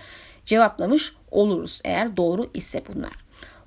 cevaplamış 0.47 1.13
oluruz 1.31 1.81
eğer 1.85 2.17
doğru 2.17 2.49
ise 2.53 2.83
bunlar. 2.87 3.11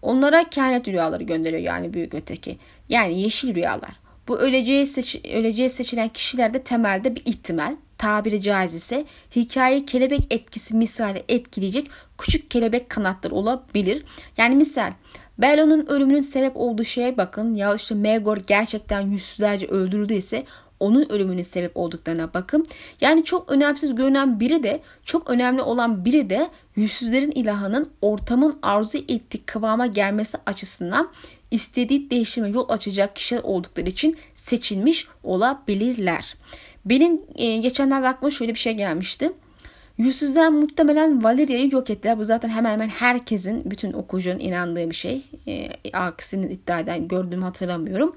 Onlara 0.03 0.51
kehanet 0.51 0.89
rüyaları 0.89 1.25
gönderiyor 1.25 1.63
yani 1.63 1.95
büyük 1.95 2.15
öteki. 2.15 2.59
Yani 2.89 3.21
yeşil 3.21 3.55
rüyalar. 3.55 4.01
Bu 4.29 4.39
öleceği, 4.39 4.87
seç, 4.87 5.21
öleceği 5.35 5.71
seçilen 5.71 6.09
kişilerde 6.09 6.63
temelde 6.63 7.15
bir 7.15 7.23
ihtimal 7.25 7.77
tabiri 7.99 8.43
caiz 8.43 8.75
ise 8.75 9.05
hikaye 9.37 9.85
kelebek 9.85 10.21
etkisi 10.31 10.77
misali 10.77 11.23
etkileyecek 11.29 11.91
küçük 12.19 12.51
kelebek 12.51 12.91
kanatları 12.91 13.35
olabilir. 13.35 14.05
Yani 14.37 14.57
misal 14.57 14.93
Bella'nın 15.39 15.87
ölümünün 15.87 16.23
sebep 16.23 16.53
olduğu 16.57 16.85
şeye 16.85 17.17
bakın 17.17 17.55
ya 17.55 17.75
işte 17.75 17.95
Megor 17.95 18.37
gerçekten 18.37 19.01
yüzsüzlerce 19.01 19.67
öldürüldüyse 19.67 20.45
onun 20.81 21.13
ölümünün 21.13 21.43
sebep 21.43 21.77
olduklarına 21.77 22.35
bakın. 22.35 22.67
Yani 23.01 23.25
çok 23.25 23.53
önemsiz 23.53 23.95
görünen 23.95 24.41
biri 24.41 24.63
de 24.63 24.81
çok 25.05 25.31
önemli 25.31 25.63
olan 25.63 26.05
biri 26.05 26.31
de 26.31 26.49
yüzsüzlerin 26.77 27.31
ilahının 27.31 27.91
ortamın 28.03 28.59
arzu 28.63 28.99
ettiği 28.99 29.43
kıvama 29.47 29.87
gelmesi 29.87 30.39
açısından 30.47 31.11
istediği 31.51 32.11
değişime 32.11 32.49
yol 32.49 32.69
açacak 32.69 33.17
kişiler 33.17 33.41
oldukları 33.43 33.89
için 33.89 34.17
seçilmiş 34.35 35.09
olabilirler. 35.23 36.37
Benim 36.85 37.21
e, 37.37 37.57
geçenlerde 37.57 38.09
aklıma 38.09 38.31
şöyle 38.31 38.55
bir 38.55 38.59
şey 38.59 38.73
gelmişti. 38.73 39.33
Yüzsüzler 39.99 40.51
muhtemelen 40.51 41.25
Valeria'yı 41.25 41.71
yok 41.73 41.91
ettiler. 41.91 42.19
Bu 42.19 42.25
zaten 42.25 42.49
hemen 42.49 42.73
hemen 42.73 42.89
herkesin, 42.89 43.71
bütün 43.71 43.93
okuyucunun 43.93 44.39
inandığı 44.39 44.91
bir 44.91 44.95
şey. 44.95 45.23
E, 45.49 45.69
aksini 45.93 46.53
iddia 46.53 46.81
eden 46.81 47.09
gördüğümü 47.09 47.45
hatırlamıyorum. 47.45 48.17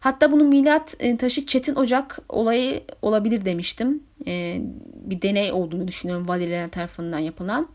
Hatta 0.00 0.32
bunu 0.32 0.44
milat 0.44 0.96
e, 0.98 1.16
taşı 1.16 1.46
Çetin 1.46 1.74
Ocak 1.74 2.18
olayı 2.28 2.80
olabilir 3.02 3.44
demiştim. 3.44 4.02
E, 4.26 4.60
bir 4.94 5.22
deney 5.22 5.52
olduğunu 5.52 5.88
düşünüyorum 5.88 6.28
Valerian 6.28 6.70
tarafından 6.70 7.18
yapılan. 7.18 7.68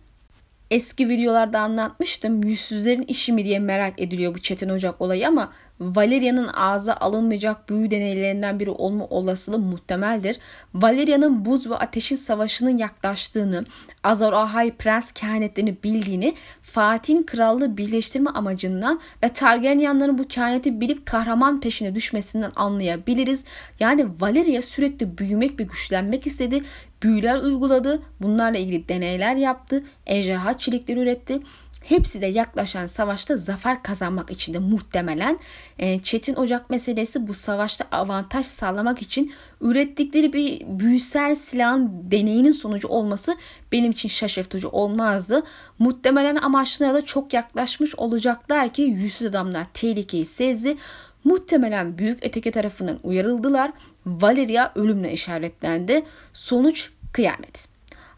Eski 0.72 1.10
videolarda 1.10 1.60
anlatmıştım. 1.60 2.44
Yüzsüzlerin 2.44 3.04
işi 3.04 3.34
mi 3.34 3.46
diye 3.46 3.60
merak 3.60 4.02
ediliyor 4.02 4.36
bu 4.36 4.40
Çetin 4.40 4.70
Ocak 4.70 5.02
olayı 5.02 5.28
ama 5.28 5.52
Valeria'nın 5.80 6.48
ağza 6.48 6.94
alınmayacak 6.94 7.70
büyü 7.70 7.92
deneylerinden 7.92 8.60
biri 8.60 8.70
olma 8.70 9.06
olasılığı 9.06 9.60
muhtemeldir. 9.60 10.40
Valeria'nın 10.74 11.46
buz 11.46 11.70
ve 11.70 11.76
ateşin 11.76 12.16
savaşının 12.16 12.78
yaklaştığını, 12.78 13.66
Azor 14.04 14.34
Ahai 14.34 14.72
prens 14.72 15.12
kehanetlerini 15.12 15.84
bildiğini, 15.84 16.36
Fatih'in 16.62 17.24
krallığı 17.24 17.78
birleştirme 17.78 18.30
amacından 18.30 19.00
ve 19.24 19.30
Targaryenların 19.30 20.18
bu 20.18 20.28
kehaneti 20.28 20.82
bilip 20.82 21.06
kahraman 21.06 21.60
peşine 21.60 21.96
düşmesinden 21.96 22.52
anlayabiliriz. 22.56 23.46
Yani 23.80 24.08
Valeria 24.20 24.62
sürekli 24.62 25.18
büyümek 25.18 25.60
ve 25.60 25.64
güçlenmek 25.64 26.28
istedi. 26.28 26.64
Büyüler 27.04 27.38
uyguladı. 27.38 28.02
Bunlarla 28.22 28.58
ilgili 28.58 28.90
deneyler 28.90 29.36
yaptı. 29.36 29.84
Ejderha 30.06 30.58
çelikleri 30.58 31.00
üretti 31.00 31.40
Hepsi 31.84 32.22
de 32.22 32.26
yaklaşan 32.26 32.88
savaşta 32.88 33.38
zafer 33.38 33.84
kazanmak 33.84 34.32
için 34.32 34.54
de 34.54 34.60
muhtemelen 34.60 35.40
e, 35.80 36.00
Çetin 36.02 36.36
Ocak 36.36 36.70
meselesi 36.70 37.28
bu 37.28 37.34
savaşta 37.34 37.86
avantaj 37.92 38.46
sağlamak 38.46 39.02
için 39.02 39.34
ürettikleri 39.62 40.34
bir 40.34 40.62
büyüsel 40.68 41.36
silahın 41.36 42.12
deneyinin 42.12 42.52
sonucu 42.52 42.88
olması 42.88 43.38
benim 43.72 43.92
için 43.92 44.10
şaşırtıcı 44.10 44.70
olmazdı. 44.70 45.44
Muhtemelen 45.80 46.36
amaçlarına 46.36 46.94
da 46.94 47.06
çok 47.06 47.34
yaklaşmış 47.34 47.96
olacaklar 47.96 48.70
ki 48.70 48.82
yüzsüz 48.82 49.28
adamlar 49.28 49.66
tehlikeyi 49.74 50.26
sezdi. 50.26 50.78
Muhtemelen 51.24 51.98
büyük 51.98 52.26
öteki 52.26 52.52
tarafından 52.52 53.00
uyarıldılar. 53.04 53.72
Valeria 54.06 54.72
ölümle 54.76 55.12
işaretlendi. 55.12 56.04
Sonuç 56.34 56.90
kıyamet. 57.14 57.68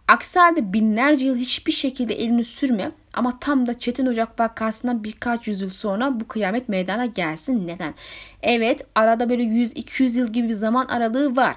Aksi 0.08 0.39
halde 0.39 0.74
binlerce 0.74 1.26
yıl 1.26 1.38
hiçbir 1.38 1.72
şekilde 1.72 2.13
elini 2.13 2.44
sürme 2.44 2.91
ama 3.13 3.39
tam 3.39 3.68
da 3.68 3.80
Çetin 3.80 4.06
Ocak 4.06 4.39
vakasından 4.39 5.04
birkaç 5.04 5.48
yüzyıl 5.48 5.70
sonra 5.70 6.20
bu 6.20 6.28
kıyamet 6.28 6.70
meydana 6.70 7.06
gelsin. 7.06 7.68
Neden? 7.68 7.94
Evet 8.44 8.86
arada 8.96 9.30
böyle 9.30 9.44
100-200 9.44 10.18
yıl 10.18 10.34
gibi 10.34 10.50
bir 10.50 10.54
zaman 10.54 10.86
aralığı 10.86 11.36
var. 11.36 11.56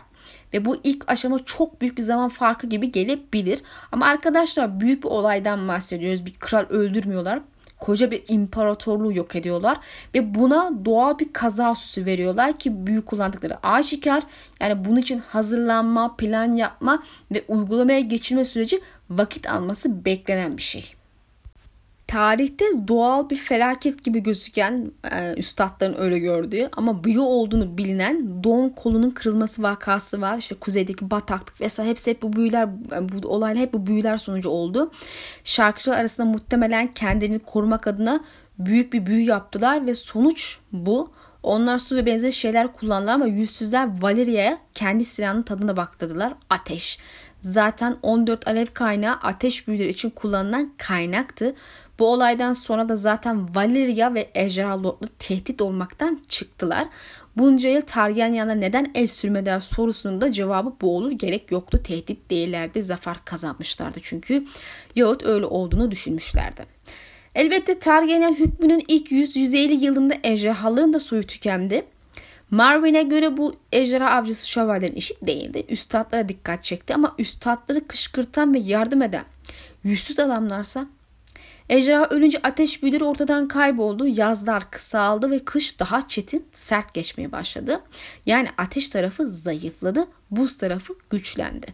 Ve 0.53 0.65
bu 0.65 0.81
ilk 0.85 1.11
aşama 1.11 1.45
çok 1.45 1.81
büyük 1.81 1.99
bir 1.99 2.03
zaman 2.03 2.29
farkı 2.29 2.67
gibi 2.67 2.93
gelebilir. 2.93 3.63
Ama 3.93 4.07
arkadaşlar 4.07 4.81
büyük 4.81 5.05
bir 5.05 5.09
olaydan 5.09 5.69
bahsediyoruz. 5.69 6.27
Bir 6.27 6.35
kral 6.35 6.67
öldürmüyorlar 6.69 7.41
koca 7.81 8.11
bir 8.11 8.23
imparatorluğu 8.29 9.13
yok 9.13 9.37
ediyorlar 9.37 9.79
ve 10.15 10.35
buna 10.35 10.71
doğal 10.85 11.19
bir 11.19 11.33
kaza 11.33 11.75
süsü 11.75 12.07
veriyorlar 12.07 12.59
ki 12.59 12.87
büyük 12.87 13.07
kullandıkları 13.07 13.67
aşikar. 13.67 14.23
Yani 14.61 14.85
bunun 14.85 14.97
için 14.97 15.19
hazırlanma, 15.19 16.17
plan 16.17 16.57
yapma 16.57 17.03
ve 17.35 17.45
uygulamaya 17.49 18.01
geçirme 18.01 18.45
süreci 18.45 18.81
vakit 19.11 19.51
alması 19.51 20.05
beklenen 20.05 20.57
bir 20.57 20.63
şey 20.63 20.98
tarihte 22.09 22.65
doğal 22.89 23.31
bir 23.31 23.37
felaket 23.37 24.05
gibi 24.05 24.23
gözüken 24.23 24.93
e, 25.13 25.35
üstadların 25.35 25.97
öyle 25.99 26.19
gördüğü 26.19 26.69
ama 26.73 27.05
büyü 27.05 27.19
olduğunu 27.19 27.79
bilinen 27.79 28.45
don 28.45 28.69
kolunun 28.69 29.11
kırılması 29.11 29.63
vakası 29.63 30.21
var. 30.21 30.39
İşte 30.39 30.55
kuzeydeki 30.55 31.11
bataklık 31.11 31.61
vesaire 31.61 31.91
hepsi 31.91 32.11
hep 32.11 32.23
bu 32.23 32.33
büyüler 32.33 32.69
bu 33.13 33.29
olaylar 33.29 33.63
hep 33.63 33.75
bu 33.75 33.87
büyüler 33.87 34.17
sonucu 34.17 34.49
oldu. 34.49 34.91
Şarkıcılar 35.45 35.99
arasında 35.99 36.27
muhtemelen 36.27 36.87
kendini 36.87 37.39
korumak 37.39 37.87
adına 37.87 38.21
büyük 38.59 38.93
bir 38.93 39.07
büyü 39.07 39.23
yaptılar 39.23 39.87
ve 39.87 39.95
sonuç 39.95 40.59
bu. 40.73 41.13
Onlar 41.43 41.79
su 41.79 41.97
ve 41.97 42.07
benzeri 42.07 42.33
şeyler 42.33 42.73
kullandılar 42.73 43.15
ama 43.15 43.27
yüzsüzler 43.27 44.03
Valeria'ya 44.03 44.59
kendi 44.75 45.05
silahının 45.05 45.43
tadına 45.43 45.77
baktırdılar. 45.77 46.35
Ateş. 46.51 46.99
Zaten 47.41 47.97
14 48.03 48.49
alev 48.49 48.67
kaynağı 48.75 49.15
ateş 49.15 49.69
büyüleri 49.69 49.89
için 49.89 50.11
kullanılan 50.11 50.73
kaynaktı. 50.79 51.55
Bu 51.99 52.07
olaydan 52.07 52.53
sonra 52.53 52.89
da 52.89 52.97
zaten 52.97 53.55
Valeria 53.55 54.15
ve 54.15 54.31
Ejderha 54.35 54.83
Lord'lu 54.83 55.09
tehdit 55.19 55.63
olmaktan 55.63 56.21
çıktılar. 56.29 56.89
Bunca 57.37 57.69
yıl 57.69 57.81
Targaryenler 57.81 58.61
neden 58.61 58.91
el 58.95 59.07
sürmediler 59.07 59.61
sorusunun 59.61 60.21
da 60.21 60.33
cevabı 60.33 60.73
bu 60.81 60.97
olur. 60.97 61.11
Gerek 61.11 61.53
yoktu. 61.53 61.81
Tehdit 61.85 62.31
değillerdi. 62.31 62.83
Zafer 62.83 63.17
kazanmışlardı 63.25 63.99
çünkü. 64.03 64.47
Yahut 64.97 65.27
öyle 65.27 65.47
olduğunu 65.47 65.91
düşünmüşlerdi. 65.91 66.67
Elbette 67.35 67.79
Targaryen 67.79 68.35
hükmünün 68.35 68.85
ilk 68.89 69.13
100-150 69.13 69.57
yılında 69.57 70.15
ejderhaların 70.23 70.93
da 70.93 71.01
soyu 71.01 71.23
tükendi. 71.23 71.87
Marvin'e 72.51 73.03
göre 73.03 73.37
bu 73.37 73.55
ejderha 73.73 74.11
avcısı 74.11 74.49
şövalyenin 74.49 74.97
işi 74.97 75.15
değildi. 75.23 75.65
Üstadlara 75.69 76.29
dikkat 76.29 76.65
çekti 76.65 76.95
ama 76.95 77.15
üstadları 77.19 77.87
kışkırtan 77.89 78.55
ve 78.55 78.59
yardım 78.59 79.03
eden 79.03 79.25
yüzsüz 79.85 80.19
adamlarsa 80.19 80.87
Ejderha 81.69 82.09
ölünce 82.09 82.41
ateş 82.43 82.83
büyüleri 82.83 83.05
ortadan 83.05 83.49
kayboldu. 83.49 84.07
Yazlar 84.07 84.71
kısaldı 84.71 85.31
ve 85.31 85.39
kış 85.39 85.81
daha 85.81 86.09
çetin, 86.09 86.47
sert 86.53 86.95
geçmeye 86.95 87.33
başladı. 87.33 87.81
Yani 88.27 88.49
ateş 88.59 88.89
tarafı 88.89 89.27
zayıfladı, 89.27 90.07
buz 90.31 90.57
tarafı 90.59 90.95
güçlendi. 91.11 91.67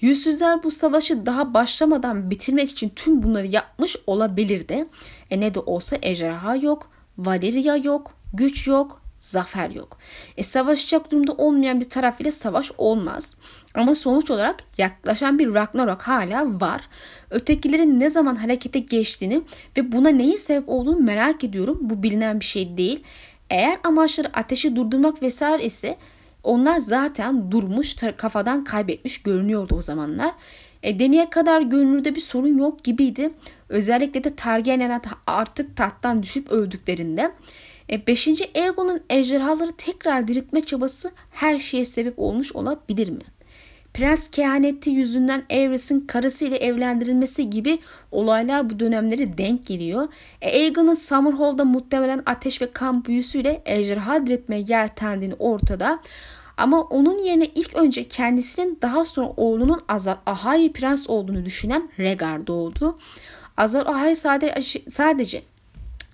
Yüzsüzler 0.00 0.62
bu 0.62 0.70
savaşı 0.70 1.26
daha 1.26 1.54
başlamadan 1.54 2.30
bitirmek 2.30 2.70
için 2.70 2.92
tüm 2.96 3.22
bunları 3.22 3.46
yapmış 3.46 3.96
olabilirdi. 4.06 4.86
E 5.30 5.40
ne 5.40 5.54
de 5.54 5.60
olsa 5.60 5.96
ejderha 6.02 6.56
yok, 6.56 6.90
Valeria 7.18 7.76
yok, 7.76 8.14
güç 8.34 8.66
yok, 8.66 9.01
zafer 9.22 9.70
yok. 9.70 9.98
E 10.36 10.42
savaşacak 10.42 11.10
durumda 11.10 11.32
olmayan 11.32 11.80
bir 11.80 11.90
taraf 11.90 12.20
ile 12.20 12.30
savaş 12.30 12.72
olmaz. 12.78 13.34
Ama 13.74 13.94
sonuç 13.94 14.30
olarak 14.30 14.56
yaklaşan 14.78 15.38
bir 15.38 15.54
Ragnarok 15.54 16.02
hala 16.02 16.60
var. 16.60 16.88
Ötekilerin 17.30 18.00
ne 18.00 18.10
zaman 18.10 18.36
harekete 18.36 18.78
geçtiğini 18.78 19.42
ve 19.76 19.92
buna 19.92 20.08
neyin 20.08 20.36
sebep 20.36 20.68
olduğunu 20.68 21.00
merak 21.00 21.44
ediyorum. 21.44 21.78
Bu 21.80 22.02
bilinen 22.02 22.40
bir 22.40 22.44
şey 22.44 22.76
değil. 22.76 23.02
Eğer 23.50 23.78
amaçları 23.84 24.28
ateşi 24.32 24.76
durdurmak 24.76 25.22
vesaire 25.22 25.64
ise 25.64 25.96
onlar 26.42 26.78
zaten 26.78 27.50
durmuş 27.50 27.96
kafadan 28.16 28.64
kaybetmiş 28.64 29.22
görünüyordu 29.22 29.74
o 29.74 29.82
zamanlar. 29.82 30.32
E, 30.82 30.98
deneye 30.98 31.30
kadar 31.30 31.62
görünürde 31.62 32.14
bir 32.14 32.20
sorun 32.20 32.58
yok 32.58 32.84
gibiydi. 32.84 33.30
Özellikle 33.68 34.24
de 34.24 34.36
Targaryenler 34.36 35.00
artık 35.26 35.76
tahttan 35.76 36.22
düşüp 36.22 36.50
öldüklerinde. 36.50 37.32
E, 37.90 38.06
beşinci 38.06 38.50
Aegon'un 38.56 39.00
ejderhaları 39.10 39.72
tekrar 39.72 40.28
diriltme 40.28 40.60
çabası 40.60 41.10
her 41.30 41.58
şeye 41.58 41.84
sebep 41.84 42.18
olmuş 42.18 42.52
olabilir 42.52 43.08
mi? 43.08 43.22
Prens 43.94 44.30
kehaneti 44.30 44.90
yüzünden 44.90 45.42
Aerys'in 45.50 46.00
karısı 46.00 46.44
ile 46.44 46.56
evlendirilmesi 46.56 47.50
gibi 47.50 47.78
olaylar 48.10 48.70
bu 48.70 48.80
dönemleri 48.80 49.38
denk 49.38 49.66
geliyor. 49.66 50.08
E, 50.42 50.48
Aegon'un 50.48 50.94
Summerhall'da 50.94 51.64
muhtemelen 51.64 52.22
ateş 52.26 52.62
ve 52.62 52.70
kan 52.70 53.04
büyüsüyle 53.04 53.62
ejderha 53.66 54.26
diriltmeye 54.26 54.64
yeltendiğini 54.68 55.34
ortada. 55.34 55.98
Ama 56.56 56.80
onun 56.80 57.18
yerine 57.18 57.46
ilk 57.46 57.74
önce 57.76 58.08
kendisinin 58.08 58.78
daha 58.82 59.04
sonra 59.04 59.32
oğlunun 59.36 59.80
Azar 59.88 60.18
Ahai 60.26 60.72
prens 60.72 61.10
olduğunu 61.10 61.44
düşünen 61.44 61.90
Rhaegar 61.98 62.46
doğdu. 62.46 62.98
Azar 63.56 63.86
Ahai 63.86 64.16
sadece, 64.16 64.82
sadece 64.90 65.42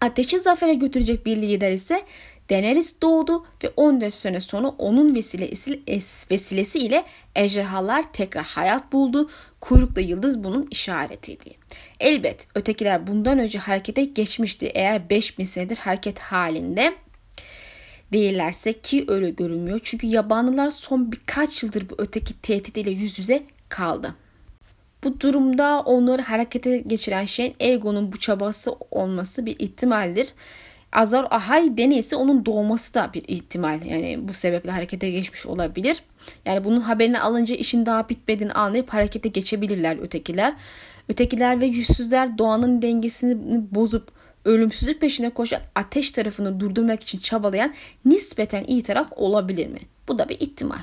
ateşi 0.01 0.39
zafere 0.39 0.75
götürecek 0.75 1.27
bir 1.27 1.37
lider 1.37 1.73
ise 1.73 2.05
Daenerys 2.51 3.03
doğdu 3.03 3.47
ve 3.65 3.69
14 3.77 4.15
sene 4.15 4.41
sonra 4.41 4.69
onun 4.69 5.15
vesilesi, 5.15 5.81
vesilesiyle 6.31 7.05
ejderhalar 7.35 8.13
tekrar 8.13 8.45
hayat 8.45 8.93
buldu. 8.93 9.31
Kuyruklu 9.61 10.01
yıldız 10.01 10.45
bunun 10.45 10.69
işaretiydi. 10.71 11.51
Elbet 12.01 12.47
ötekiler 12.55 13.07
bundan 13.07 13.39
önce 13.39 13.59
harekete 13.59 14.05
geçmişti 14.05 14.67
eğer 14.67 15.11
5000 15.11 15.45
senedir 15.45 15.77
hareket 15.77 16.19
halinde 16.19 16.95
değillerse 18.13 18.73
ki 18.73 19.05
öyle 19.09 19.31
görünmüyor. 19.31 19.81
Çünkü 19.83 20.07
yabanlılar 20.07 20.71
son 20.71 21.13
birkaç 21.13 21.63
yıldır 21.63 21.91
bu 21.91 21.95
öteki 21.99 22.41
tehditle 22.41 22.91
yüz 22.91 23.19
yüze 23.19 23.43
kaldı. 23.69 24.15
Bu 25.05 25.21
durumda 25.21 25.81
onları 25.81 26.23
harekete 26.23 26.79
geçiren 26.79 27.25
şeyin 27.25 27.55
Egon'un 27.61 28.13
bu 28.13 28.19
çabası 28.19 28.73
olması 28.91 29.47
bir 29.47 29.57
ihtimaldir. 29.59 30.35
Azar 30.93 31.27
Ahay 31.31 31.77
deneyse 31.77 32.17
onun 32.17 32.47
doğması 32.47 32.95
da 32.95 33.11
bir 33.15 33.25
ihtimal. 33.29 33.83
Yani 33.85 34.29
bu 34.29 34.33
sebeple 34.33 34.71
harekete 34.71 35.11
geçmiş 35.11 35.47
olabilir. 35.47 36.03
Yani 36.45 36.65
bunun 36.65 36.81
haberini 36.81 37.21
alınca 37.21 37.55
işin 37.55 37.87
daha 37.87 38.09
bitmediğini 38.09 38.53
anlayıp 38.53 38.89
harekete 38.89 39.29
geçebilirler 39.29 39.99
ötekiler. 39.99 40.55
Ötekiler 41.09 41.61
ve 41.61 41.67
yüzsüzler 41.67 42.39
doğanın 42.39 42.83
dengesini 42.83 43.37
bozup 43.75 44.13
ölümsüzlük 44.45 45.01
peşine 45.01 45.31
koşan 45.31 45.61
ateş 45.75 46.11
tarafını 46.11 46.61
durdurmak 46.61 47.03
için 47.03 47.19
çabalayan 47.19 47.75
nispeten 48.05 48.65
iyi 48.65 48.83
taraf 48.83 49.07
olabilir 49.17 49.67
mi? 49.67 49.79
Bu 50.09 50.19
da 50.19 50.29
bir 50.29 50.41
ihtimal. 50.41 50.83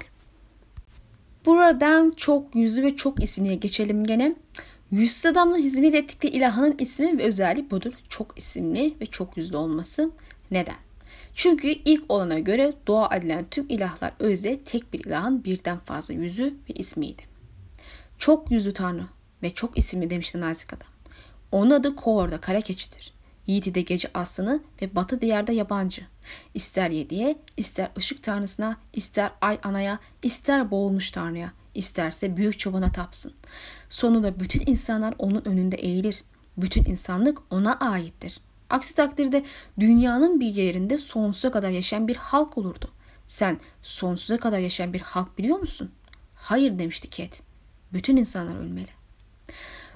Buradan 1.45 2.13
çok 2.17 2.55
yüzlü 2.55 2.83
ve 2.83 2.95
çok 2.95 3.23
ismiye 3.23 3.55
geçelim 3.55 4.05
gene. 4.05 4.35
Yüzsüz 4.91 5.25
adamla 5.25 5.57
hizmet 5.57 5.95
ettikleri 5.95 6.33
ilahının 6.33 6.75
ismi 6.79 7.17
ve 7.17 7.23
özelliği 7.23 7.71
budur. 7.71 7.93
Çok 8.09 8.37
isimli 8.37 8.93
ve 9.01 9.05
çok 9.05 9.37
yüzlü 9.37 9.57
olması. 9.57 10.11
Neden? 10.51 10.75
Çünkü 11.35 11.67
ilk 11.67 12.03
olana 12.09 12.39
göre 12.39 12.73
dua 12.85 13.15
edilen 13.15 13.45
tüm 13.51 13.65
ilahlar 13.69 14.13
özde 14.19 14.59
tek 14.59 14.93
bir 14.93 14.99
ilahın 14.99 15.43
birden 15.43 15.79
fazla 15.79 16.13
yüzü 16.13 16.53
ve 16.69 16.73
ismiydi. 16.73 17.21
Çok 18.19 18.51
yüzlü 18.51 18.73
tanrı 18.73 19.05
ve 19.43 19.49
çok 19.49 19.77
isimli 19.77 20.09
demişti 20.09 20.41
nazik 20.41 20.73
adam. 20.73 20.87
Onun 21.51 21.71
adı 21.71 21.95
Koor'da 21.95 22.37
kara 22.37 22.61
keçidir. 22.61 23.14
Yiğit'i 23.47 23.75
de 23.75 23.81
gece 23.81 24.09
aslanı 24.13 24.59
ve 24.81 24.95
batı 24.95 25.21
diyarda 25.21 25.51
yabancı. 25.51 26.01
İster 26.53 26.89
yediye, 26.89 27.37
ister 27.57 27.89
ışık 27.97 28.23
tanrısına, 28.23 28.77
ister 28.93 29.31
ay 29.41 29.59
anaya, 29.63 29.99
ister 30.23 30.71
boğulmuş 30.71 31.11
tanrıya, 31.11 31.53
isterse 31.73 32.37
büyük 32.37 32.59
çobana 32.59 32.91
tapsın. 32.91 33.33
Sonunda 33.89 34.39
bütün 34.39 34.63
insanlar 34.65 35.13
onun 35.19 35.45
önünde 35.45 35.75
eğilir. 35.75 36.23
Bütün 36.57 36.85
insanlık 36.85 37.41
ona 37.49 37.79
aittir. 37.79 38.39
Aksi 38.69 38.95
takdirde 38.95 39.45
dünyanın 39.79 40.39
bir 40.39 40.47
yerinde 40.47 40.97
sonsuza 40.97 41.51
kadar 41.51 41.69
yaşayan 41.69 42.07
bir 42.07 42.15
halk 42.15 42.57
olurdu. 42.57 42.91
Sen 43.25 43.59
sonsuza 43.83 44.37
kadar 44.37 44.59
yaşayan 44.59 44.93
bir 44.93 45.01
halk 45.01 45.37
biliyor 45.37 45.59
musun? 45.59 45.91
Hayır 46.35 46.79
demişti 46.79 47.09
Ket. 47.09 47.41
Bütün 47.93 48.17
insanlar 48.17 48.55
ölmeli. 48.55 48.94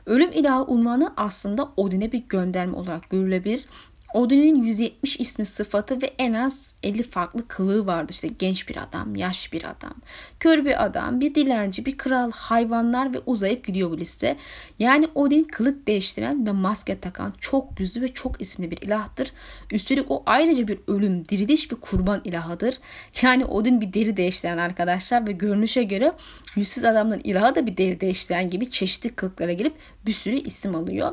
Ölüm 0.10 0.32
ilahı 0.32 0.63
unvanı 0.63 1.13
aslında 1.17 1.72
Odin'e 1.78 2.12
bir 2.12 2.24
gönderme 2.30 2.78
olarak 2.78 3.10
görülebilir. 3.10 3.65
Odin'in 4.13 4.63
170 4.63 5.19
ismi 5.19 5.45
sıfatı 5.45 6.02
ve 6.02 6.13
en 6.17 6.34
az 6.34 6.76
50 6.84 7.04
farklı 7.04 7.48
kılığı 7.48 7.88
vardı. 7.88 8.12
İşte 8.12 8.28
genç 8.28 8.69
bir 8.69 8.78
adam, 8.78 9.15
yaş 9.15 9.54
bir 9.54 9.63
adam, 9.63 9.93
kör 10.39 10.65
bir 10.65 10.86
adam, 10.86 11.19
bir 11.19 11.36
dilenci, 11.36 11.86
bir 11.86 11.98
kral, 11.98 12.32
hayvanlar 12.32 13.13
ve 13.13 13.19
uzayıp 13.26 13.65
gidiyor 13.65 13.91
bu 13.91 13.98
liste. 13.98 14.38
Yani 14.80 15.08
Odin 15.15 15.43
kılık 15.43 15.88
değiştiren 15.88 16.48
ve 16.48 16.52
maske 16.52 17.00
takan 17.00 17.34
çok 17.39 17.80
yüzlü 17.80 18.02
ve 18.02 18.08
çok 18.08 18.41
isimli 18.41 18.72
bir 18.72 18.78
ilahtır. 18.78 19.32
Üstelik 19.72 20.12
o 20.12 20.24
ayrıca 20.26 20.67
bir 20.67 20.80
ölüm, 20.88 21.26
diriliş 21.26 21.72
ve 21.72 21.76
kurban 21.76 22.22
ilahıdır. 22.24 22.80
Yani 23.22 23.45
Odin 23.45 23.82
bir 23.82 23.93
deri 23.93 24.17
değiştiren 24.17 24.58
arkadaşlar 24.58 25.28
ve 25.28 25.32
görünüşe 25.32 25.84
göre 25.84 26.13
yüzsüz 26.56 26.86
adamların 26.86 27.22
ilahı 27.24 27.56
da 27.56 27.67
bir 27.67 27.78
deri 27.78 28.02
değiştiren 28.02 28.50
gibi 28.50 28.72
çeşitli 28.72 29.10
kılıklara 29.10 29.54
gelip 29.54 29.74
bir 30.06 30.12
sürü 30.12 30.36
isim 30.36 30.76
alıyor. 30.76 31.12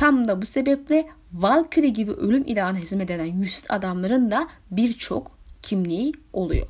Tam 0.00 0.28
da 0.28 0.42
bu 0.42 0.46
sebeple 0.46 1.08
Valkyrie 1.32 1.88
gibi 1.88 2.10
ölüm 2.10 2.44
ilahına 2.46 2.78
hizmet 2.78 3.10
eden 3.10 3.24
yüzsüz 3.24 3.64
adamların 3.68 4.30
da 4.30 4.48
birçok 4.70 5.38
kimliği 5.62 6.12
oluyor. 6.32 6.66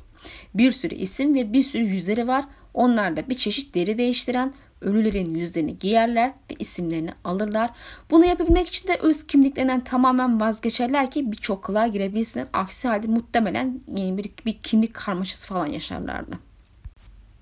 Bir 0.53 0.71
sürü 0.71 0.95
isim 0.95 1.35
ve 1.35 1.53
bir 1.53 1.63
sürü 1.63 1.83
yüzleri 1.83 2.27
var. 2.27 2.45
Onlar 2.73 3.15
da 3.15 3.29
bir 3.29 3.35
çeşit 3.35 3.75
deri 3.75 3.97
değiştiren 3.97 4.53
ölülerin 4.81 5.35
yüzlerini 5.35 5.79
giyerler 5.79 6.29
ve 6.29 6.55
isimlerini 6.59 7.09
alırlar. 7.23 7.69
Bunu 8.09 8.25
yapabilmek 8.25 8.67
için 8.67 8.87
de 8.87 8.95
öz 8.95 9.27
kimliklerinden 9.27 9.83
tamamen 9.83 10.39
vazgeçerler 10.39 11.11
ki 11.11 11.31
birçok 11.31 11.63
kılığa 11.63 11.87
girebilsin. 11.87 12.45
Aksi 12.53 12.87
halde 12.87 13.07
muhtemelen 13.07 13.79
yeni 13.95 14.17
bir, 14.17 14.31
bir 14.45 14.53
kimlik 14.53 14.93
karmaşası 14.93 15.47
falan 15.47 15.67
yaşarlardı. 15.67 16.39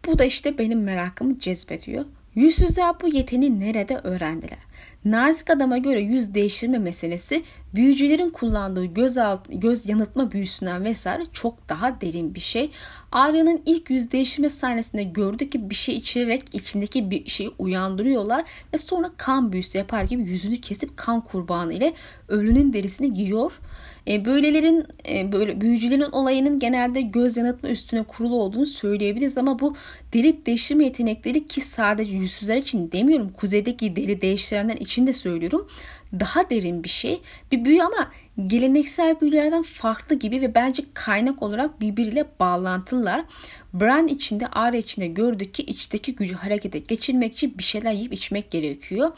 Bu 0.05 0.19
da 0.19 0.25
işte 0.25 0.57
benim 0.57 0.83
merakımı 0.83 1.39
cezbediyor. 1.39 2.05
Yüzsüzler 2.35 3.01
bu 3.01 3.07
yeteneği 3.07 3.59
nerede 3.59 3.97
öğrendiler? 3.97 4.68
Nazik 5.05 5.49
adama 5.49 5.77
göre 5.77 5.99
yüz 5.99 6.33
değiştirme 6.33 6.77
meselesi 6.77 7.43
büyücülerin 7.75 8.29
kullandığı 8.29 8.85
göz, 8.85 9.17
alt, 9.17 9.45
göz 9.49 9.89
yanıltma 9.89 10.31
büyüsünden 10.31 10.83
vesaire 10.83 11.23
çok 11.33 11.69
daha 11.69 12.01
derin 12.01 12.35
bir 12.35 12.39
şey. 12.39 12.71
Arya'nın 13.11 13.61
ilk 13.65 13.89
yüz 13.89 14.11
değiştirme 14.11 14.49
sahnesinde 14.49 15.03
gördü 15.03 15.49
ki 15.49 15.69
bir 15.69 15.75
şey 15.75 15.95
içirerek 15.95 16.43
içindeki 16.53 17.11
bir 17.11 17.29
şeyi 17.29 17.49
uyandırıyorlar 17.59 18.45
ve 18.73 18.77
sonra 18.77 19.11
kan 19.17 19.51
büyüsü 19.51 19.77
yapar 19.77 20.03
gibi 20.03 20.23
yüzünü 20.23 20.61
kesip 20.61 20.97
kan 20.97 21.21
kurbanı 21.21 21.73
ile 21.73 21.93
ölünün 22.27 22.73
derisini 22.73 23.13
giyiyor. 23.13 23.59
E, 24.07 24.25
böylelerin 24.25 24.85
e, 25.09 25.31
böyle 25.31 25.61
büyücülerin 25.61 26.11
olayının 26.11 26.59
genelde 26.59 27.01
göz 27.01 27.37
yanıltma 27.37 27.69
üstüne 27.69 28.03
kurulu 28.03 28.35
olduğunu 28.35 28.65
söyleyebiliriz 28.65 29.37
ama 29.37 29.59
bu 29.59 29.75
deri 30.13 30.45
değiştirme 30.45 30.83
yetenekleri 30.83 31.47
ki 31.47 31.61
sadece 31.61 32.17
yüzsüzler 32.17 32.57
için 32.57 32.91
demiyorum. 32.91 33.29
Kuzeydeki 33.29 33.95
deri 33.95 34.21
değiştirenler 34.21 34.77
için 34.77 35.07
de 35.07 35.13
söylüyorum. 35.13 35.67
Daha 36.13 36.49
derin 36.49 36.83
bir 36.83 36.89
şey. 36.89 37.21
Bir 37.51 37.65
büyü 37.65 37.83
ama 37.83 38.11
geleneksel 38.47 39.21
büyülerden 39.21 39.63
farklı 39.63 40.15
gibi 40.15 40.41
ve 40.41 40.55
bence 40.55 40.83
kaynak 40.93 41.43
olarak 41.43 41.81
birbiriyle 41.81 42.25
bağlantılılar. 42.39 43.25
Bran 43.73 44.07
içinde, 44.07 44.47
Arya 44.47 44.79
içinde 44.79 45.07
gördük 45.07 45.53
ki 45.53 45.63
içteki 45.63 46.15
gücü 46.15 46.35
harekete 46.35 46.79
geçirmek 46.79 47.33
için 47.33 47.57
bir 47.57 47.63
şeyler 47.63 47.91
yiyip 47.91 48.13
içmek 48.13 48.51
gerekiyor. 48.51 49.11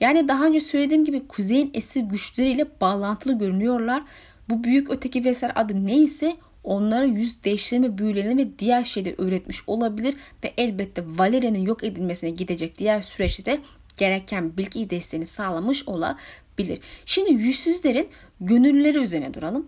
Yani 0.00 0.28
daha 0.28 0.46
önce 0.46 0.60
söylediğim 0.60 1.04
gibi 1.04 1.26
kuzeyin 1.26 1.70
eski 1.74 2.02
güçleriyle 2.02 2.66
bağlantılı 2.80 3.38
görünüyorlar. 3.38 4.02
Bu 4.48 4.64
büyük 4.64 4.90
öteki 4.90 5.24
vesaire 5.24 5.52
adı 5.54 5.86
neyse 5.86 6.36
onlara 6.64 7.04
yüz 7.04 7.44
değiştirme 7.44 7.98
büyülerini 7.98 8.42
ve 8.42 8.58
diğer 8.58 8.84
şeyleri 8.84 9.14
öğretmiş 9.18 9.58
olabilir 9.66 10.14
ve 10.44 10.52
elbette 10.56 11.02
Valeria'nın 11.06 11.58
yok 11.66 11.84
edilmesine 11.84 12.30
gidecek 12.30 12.78
diğer 12.78 13.00
süreçte 13.00 13.44
de 13.44 13.60
gereken 13.96 14.56
bilgi 14.56 14.90
desteğini 14.90 15.26
sağlamış 15.26 15.88
olabilir. 15.88 16.80
Şimdi 17.04 17.32
yüzsüzlerin 17.32 18.08
gönüllüleri 18.40 18.98
üzerine 18.98 19.34
duralım. 19.34 19.66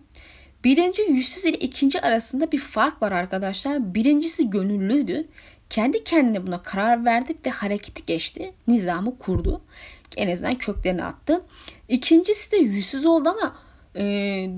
Birinci 0.65 1.03
yüzsüz 1.03 1.45
ile 1.45 1.57
ikinci 1.57 2.01
arasında 2.01 2.53
bir 2.53 2.59
fark 2.59 3.03
var 3.03 3.13
arkadaşlar. 3.13 3.95
Birincisi 3.95 4.51
gönüllüydü. 4.51 5.29
Kendi 5.71 6.05
kendine 6.05 6.47
buna 6.47 6.63
karar 6.63 7.05
verdi 7.05 7.35
ve 7.47 7.51
hareketi 7.51 8.07
geçti. 8.07 8.53
Nizamı 8.69 9.19
kurdu. 9.19 9.61
En 10.17 10.33
azından 10.35 10.59
köklerini 10.59 11.05
attı. 11.05 11.43
İkincisi 11.89 12.53
de 12.53 12.57
yüzsüz 12.57 13.07
oldu 13.07 13.29
ama 13.29 13.57
e, 13.97 14.05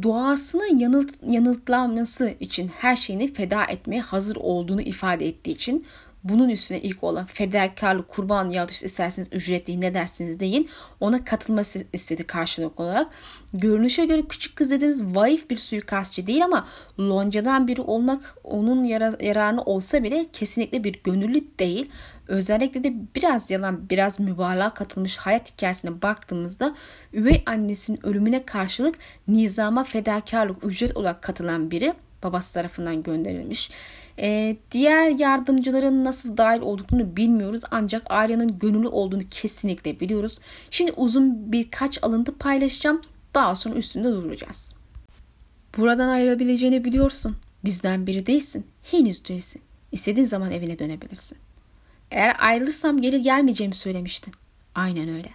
doğasının 0.02 0.78
yanılt, 0.78 1.11
yanıltlanması 1.28 2.35
için 2.40 2.70
her 2.78 2.96
şeyini 2.96 3.35
feda 3.35 3.64
etmeye 3.64 4.00
hazır 4.00 4.37
olduğunu 4.37 4.83
ifade 4.83 5.26
ettiği 5.26 5.50
için 5.50 5.87
bunun 6.28 6.48
üstüne 6.48 6.80
ilk 6.80 7.04
olan 7.04 7.26
fedakarlık, 7.26 8.08
kurban 8.08 8.50
ya 8.50 8.68
da 8.68 8.72
işte 8.72 8.86
isterseniz 8.86 9.32
ücretli 9.32 9.80
ne 9.80 9.94
dersiniz 9.94 10.40
deyin 10.40 10.68
ona 11.00 11.24
katılması 11.24 11.84
istedi 11.92 12.24
karşılık 12.24 12.80
olarak. 12.80 13.06
Görünüşe 13.52 14.04
göre 14.04 14.22
küçük 14.28 14.56
kız 14.56 14.70
dediğimiz 14.70 15.02
vaif 15.02 15.50
bir 15.50 15.56
suikastçı 15.56 16.26
değil 16.26 16.44
ama 16.44 16.66
loncadan 17.00 17.68
biri 17.68 17.80
olmak 17.80 18.34
onun 18.44 18.84
yara, 18.84 19.16
yararına 19.20 19.62
olsa 19.62 20.02
bile 20.02 20.26
kesinlikle 20.32 20.84
bir 20.84 21.00
gönüllü 21.04 21.44
değil. 21.58 21.90
Özellikle 22.28 22.84
de 22.84 22.94
biraz 23.16 23.50
yalan, 23.50 23.90
biraz 23.90 24.20
mübalağa 24.20 24.74
katılmış 24.74 25.16
hayat 25.16 25.52
hikayesine 25.52 26.02
baktığımızda 26.02 26.74
üvey 27.12 27.42
annesinin 27.46 28.06
ölümüne 28.06 28.46
karşılık 28.46 28.94
nizama 29.28 29.84
fedakarlık, 29.84 30.64
ücret 30.64 30.96
olarak 30.96 31.22
katılan 31.22 31.70
biri 31.70 31.94
babası 32.22 32.54
tarafından 32.54 33.02
gönderilmiş. 33.02 33.70
Ee, 34.20 34.57
diğer 34.72 35.11
yardımcıların 35.11 36.04
nasıl 36.04 36.37
dahil 36.37 36.61
olduklarını 36.61 37.16
bilmiyoruz 37.16 37.62
ancak 37.70 38.02
Arya'nın 38.11 38.59
gönüllü 38.59 38.88
olduğunu 38.88 39.22
kesinlikle 39.31 40.00
biliyoruz. 40.00 40.38
Şimdi 40.70 40.92
uzun 40.92 41.52
birkaç 41.52 42.02
alıntı 42.02 42.38
paylaşacağım. 42.38 43.00
Daha 43.35 43.57
sonra 43.57 43.74
üstünde 43.74 44.09
duracağız. 44.09 44.74
Buradan 45.76 46.09
ayrılabileceğini 46.09 46.85
biliyorsun. 46.85 47.37
Bizden 47.64 48.07
biri 48.07 48.26
değilsin. 48.26 48.66
Henüz 48.83 49.28
değilsin. 49.28 49.62
İstediğin 49.92 50.26
zaman 50.26 50.50
evine 50.50 50.78
dönebilirsin. 50.78 51.38
Eğer 52.11 52.37
ayrılırsam 52.38 53.00
geri 53.00 53.22
gelmeyeceğimi 53.22 53.74
söylemiştin. 53.74 54.35
Aynen 54.74 55.09
öyle. 55.09 55.31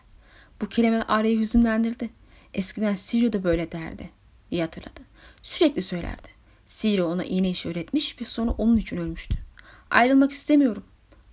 Bu 0.62 0.70
kelime 0.70 1.02
Arya'yı 1.02 1.40
hüzünlendirdi. 1.40 2.10
Eskiden 2.54 2.96
Sirio 2.96 3.34
da 3.34 3.44
böyle 3.44 3.72
derdi 3.72 4.10
diye 4.52 4.62
hatırladı. 4.62 5.02
Sürekli 5.44 5.82
söylerdi. 5.82 6.33
Siri 6.74 7.04
ona 7.04 7.24
iğne 7.24 7.50
işi 7.50 7.70
öğretmiş 7.70 8.22
ve 8.22 8.26
sonra 8.26 8.52
onun 8.52 8.78
için 8.78 8.98
ölmüştü. 8.98 9.36
Ayrılmak 9.90 10.32
istemiyorum. 10.32 10.84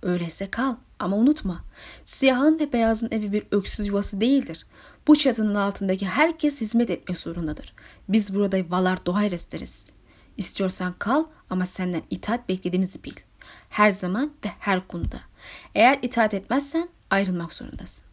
Öyleyse 0.01 0.51
kal 0.51 0.75
ama 0.99 1.17
unutma. 1.17 1.63
Siyahın 2.05 2.59
ve 2.59 2.73
beyazın 2.73 3.07
evi 3.11 3.31
bir 3.31 3.43
öksüz 3.51 3.87
yuvası 3.87 4.21
değildir. 4.21 4.65
Bu 5.07 5.15
çatının 5.15 5.55
altındaki 5.55 6.07
herkes 6.07 6.61
hizmet 6.61 6.89
etmek 6.89 7.17
zorundadır. 7.17 7.73
Biz 8.09 8.35
burada 8.35 8.57
Valar 8.69 9.05
Dohaires 9.05 9.51
deriz. 9.51 9.91
İstiyorsan 10.37 10.93
kal 10.99 11.23
ama 11.49 11.65
senden 11.65 12.01
itaat 12.09 12.49
beklediğimizi 12.49 13.03
bil. 13.03 13.15
Her 13.69 13.89
zaman 13.89 14.31
ve 14.45 14.49
her 14.59 14.87
konuda. 14.87 15.21
Eğer 15.75 15.99
itaat 16.01 16.33
etmezsen 16.33 16.89
ayrılmak 17.09 17.53
zorundasın. 17.53 18.05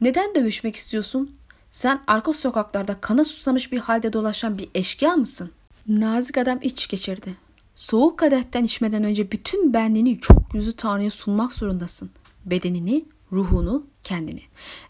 Neden 0.00 0.34
dövüşmek 0.34 0.76
istiyorsun? 0.76 1.36
Sen 1.70 2.02
arka 2.06 2.32
sokaklarda 2.32 3.00
kana 3.00 3.24
susamış 3.24 3.72
bir 3.72 3.78
halde 3.78 4.12
dolaşan 4.12 4.58
bir 4.58 4.68
eşkıya 4.74 5.16
mısın? 5.16 5.52
Nazik 5.88 6.38
adam 6.38 6.58
iç 6.62 6.88
geçirdi. 6.88 7.34
Soğuk 7.74 8.18
kadetten 8.18 8.64
içmeden 8.64 9.04
önce 9.04 9.32
bütün 9.32 9.74
benliğini 9.74 10.20
çok 10.20 10.54
yüzü 10.54 10.76
Tanrı'ya 10.76 11.10
sunmak 11.10 11.52
zorundasın. 11.52 12.10
Bedenini, 12.44 13.04
ruhunu, 13.32 13.86
kendini. 14.02 14.42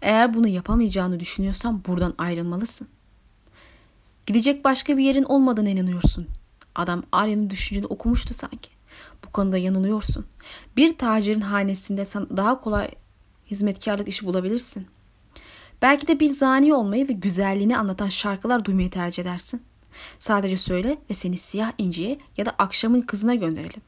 Eğer 0.03 0.35
bunu 0.35 0.49
yapamayacağını 0.49 1.21
düşünüyorsan 1.21 1.85
buradan 1.87 2.15
ayrılmalısın. 2.19 2.89
Gidecek 4.27 4.65
başka 4.65 4.97
bir 4.97 5.05
yerin 5.05 5.23
olmadığına 5.23 5.69
inanıyorsun. 5.69 6.27
Adam 6.75 7.03
Arya'nın 7.13 7.51
düşünceni 7.51 7.87
okumuştu 7.87 8.35
sanki. 8.35 8.71
Bu 9.27 9.31
konuda 9.31 9.59
yanılıyorsun. 9.59 10.27
Bir 10.77 10.99
tacirin 10.99 11.41
hanesinde 11.41 12.07
sen 12.07 12.27
daha 12.37 12.61
kolay 12.61 12.91
hizmetkarlık 13.51 14.09
işi 14.09 14.27
bulabilirsin. 14.27 14.87
Belki 15.83 16.07
de 16.07 16.21
bir 16.21 16.29
zani 16.29 16.75
olmayı 16.75 17.09
ve 17.09 17.13
güzelliğini 17.13 17.79
anlatan 17.79 18.09
şarkılar 18.09 18.65
duymayı 18.65 18.91
tercih 18.91 19.23
edersin. 19.23 19.63
Sadece 20.19 20.57
söyle 20.57 20.99
ve 21.11 21.15
seni 21.15 21.39
siyah 21.39 21.73
inciye 21.79 22.19
ya 22.37 22.47
da 22.47 22.51
akşamın 22.59 23.01
kızına 23.01 23.35
gönderelim. 23.35 23.83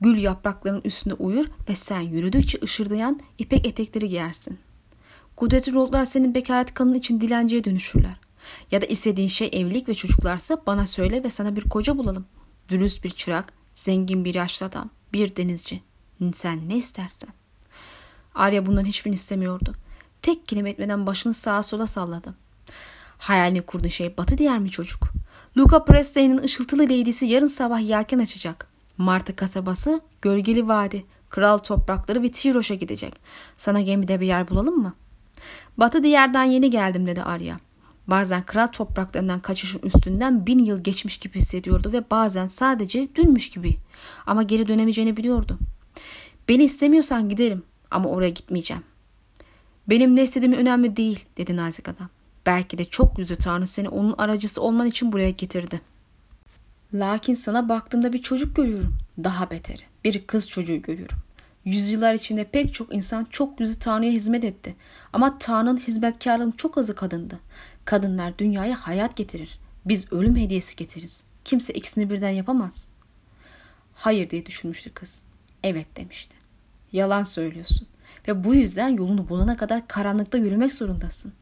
Gül 0.00 0.18
yapraklarının 0.18 0.82
üstüne 0.84 1.14
uyur 1.14 1.46
ve 1.68 1.74
sen 1.74 2.00
yürüdükçe 2.00 2.58
ışırdayan 2.62 3.20
ipek 3.38 3.66
etekleri 3.66 4.08
giyersin. 4.08 4.58
Kudretli 5.36 5.72
ruhlar 5.72 6.04
senin 6.04 6.34
bekaret 6.34 6.74
kanın 6.74 6.94
için 6.94 7.20
dilenciye 7.20 7.64
dönüşürler. 7.64 8.14
Ya 8.70 8.82
da 8.82 8.86
istediğin 8.86 9.28
şey 9.28 9.50
evlilik 9.52 9.88
ve 9.88 9.94
çocuklarsa 9.94 10.62
bana 10.66 10.86
söyle 10.86 11.24
ve 11.24 11.30
sana 11.30 11.56
bir 11.56 11.68
koca 11.68 11.98
bulalım. 11.98 12.26
Dürüst 12.68 13.04
bir 13.04 13.10
çırak, 13.10 13.52
zengin 13.74 14.24
bir 14.24 14.34
yaşlı 14.34 14.66
adam, 14.66 14.90
bir 15.12 15.36
denizci. 15.36 15.82
Sen 16.34 16.68
ne 16.68 16.76
istersen. 16.76 17.30
Arya 18.34 18.66
bundan 18.66 18.84
hiçbirini 18.84 19.14
istemiyordu. 19.14 19.74
Tek 20.22 20.48
kelime 20.48 20.70
etmeden 20.70 21.06
başını 21.06 21.34
sağa 21.34 21.62
sola 21.62 21.86
salladı. 21.86 22.34
Hayalini 23.22 23.62
kurduğun 23.62 23.88
şey 23.88 24.16
batı 24.16 24.38
diğer 24.38 24.58
mi 24.58 24.70
çocuk? 24.70 25.12
Luca 25.56 25.84
Presley'nin 25.84 26.38
ışıltılı 26.38 26.88
leydisi 26.88 27.26
yarın 27.26 27.46
sabah 27.46 27.80
yelken 27.80 28.18
açacak. 28.18 28.66
Martı 28.98 29.36
kasabası, 29.36 30.00
gölgeli 30.22 30.68
vadi, 30.68 31.04
kral 31.30 31.58
toprakları 31.58 32.22
ve 32.22 32.30
Tiroş'a 32.30 32.74
gidecek. 32.74 33.14
Sana 33.56 33.80
gemide 33.80 34.20
bir 34.20 34.26
yer 34.26 34.48
bulalım 34.48 34.82
mı? 34.82 34.94
Batı 35.76 36.02
diyardan 36.02 36.44
yeni 36.44 36.70
geldim 36.70 37.06
dedi 37.06 37.22
Arya. 37.22 37.60
Bazen 38.06 38.42
kral 38.42 38.66
topraklarından 38.66 39.40
kaçışın 39.40 39.80
üstünden 39.82 40.46
bin 40.46 40.58
yıl 40.58 40.82
geçmiş 40.84 41.16
gibi 41.16 41.38
hissediyordu 41.38 41.92
ve 41.92 42.10
bazen 42.10 42.46
sadece 42.46 43.14
dünmüş 43.14 43.50
gibi. 43.50 43.76
Ama 44.26 44.42
geri 44.42 44.68
dönemeyeceğini 44.68 45.16
biliyordu. 45.16 45.58
Beni 46.48 46.64
istemiyorsan 46.64 47.28
giderim 47.28 47.62
ama 47.90 48.08
oraya 48.08 48.30
gitmeyeceğim. 48.30 48.82
Benim 49.88 50.16
ne 50.16 50.22
istediğim 50.22 50.52
önemli 50.54 50.96
değil 50.96 51.24
dedi 51.36 51.56
nazik 51.56 51.88
adam. 51.88 52.08
Belki 52.46 52.78
de 52.78 52.84
çok 52.84 53.18
yüzü 53.18 53.36
Tanrı 53.36 53.66
seni 53.66 53.88
onun 53.88 54.14
aracısı 54.18 54.62
olman 54.62 54.86
için 54.86 55.12
buraya 55.12 55.30
getirdi. 55.30 55.80
Lakin 56.94 57.34
sana 57.34 57.68
baktığımda 57.68 58.12
bir 58.12 58.22
çocuk 58.22 58.56
görüyorum. 58.56 58.98
Daha 59.24 59.50
beteri. 59.50 59.82
Bir 60.04 60.26
kız 60.26 60.48
çocuğu 60.48 60.82
görüyorum. 60.82 61.18
Yüzyıllar 61.64 62.14
içinde 62.14 62.44
pek 62.44 62.74
çok 62.74 62.94
insan 62.94 63.26
çok 63.30 63.60
yüzü 63.60 63.78
Tanrı'ya 63.78 64.12
hizmet 64.12 64.44
etti. 64.44 64.74
Ama 65.12 65.38
Tanrı'nın 65.38 65.76
hizmetkarlığının 65.76 66.52
çok 66.52 66.78
azı 66.78 66.94
kadındı. 66.94 67.40
Kadınlar 67.84 68.38
dünyaya 68.38 68.76
hayat 68.76 69.16
getirir. 69.16 69.58
Biz 69.84 70.12
ölüm 70.12 70.36
hediyesi 70.36 70.76
getiririz. 70.76 71.24
Kimse 71.44 71.72
ikisini 71.72 72.10
birden 72.10 72.30
yapamaz. 72.30 72.88
Hayır 73.94 74.30
diye 74.30 74.46
düşünmüştü 74.46 74.90
kız. 74.94 75.22
Evet 75.62 75.96
demişti. 75.96 76.36
Yalan 76.92 77.22
söylüyorsun. 77.22 77.88
Ve 78.28 78.44
bu 78.44 78.54
yüzden 78.54 78.88
yolunu 78.88 79.28
bulana 79.28 79.56
kadar 79.56 79.88
karanlıkta 79.88 80.38
yürümek 80.38 80.72
zorundasın. 80.72 81.32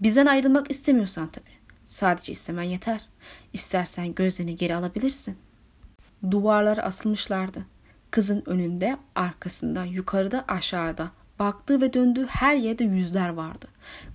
Bizden 0.00 0.26
ayrılmak 0.26 0.70
istemiyorsan 0.70 1.30
tabii. 1.30 1.60
Sadece 1.84 2.32
istemen 2.32 2.62
yeter. 2.62 3.00
İstersen 3.52 4.14
gözlerini 4.14 4.56
geri 4.56 4.74
alabilirsin. 4.74 5.36
Duvarlar 6.30 6.78
asılmışlardı. 6.78 7.64
Kızın 8.10 8.42
önünde, 8.46 8.96
arkasında, 9.14 9.84
yukarıda, 9.84 10.44
aşağıda. 10.48 11.10
Baktığı 11.38 11.80
ve 11.80 11.92
döndüğü 11.92 12.26
her 12.26 12.54
yerde 12.54 12.84
yüzler 12.84 13.28
vardı. 13.28 13.66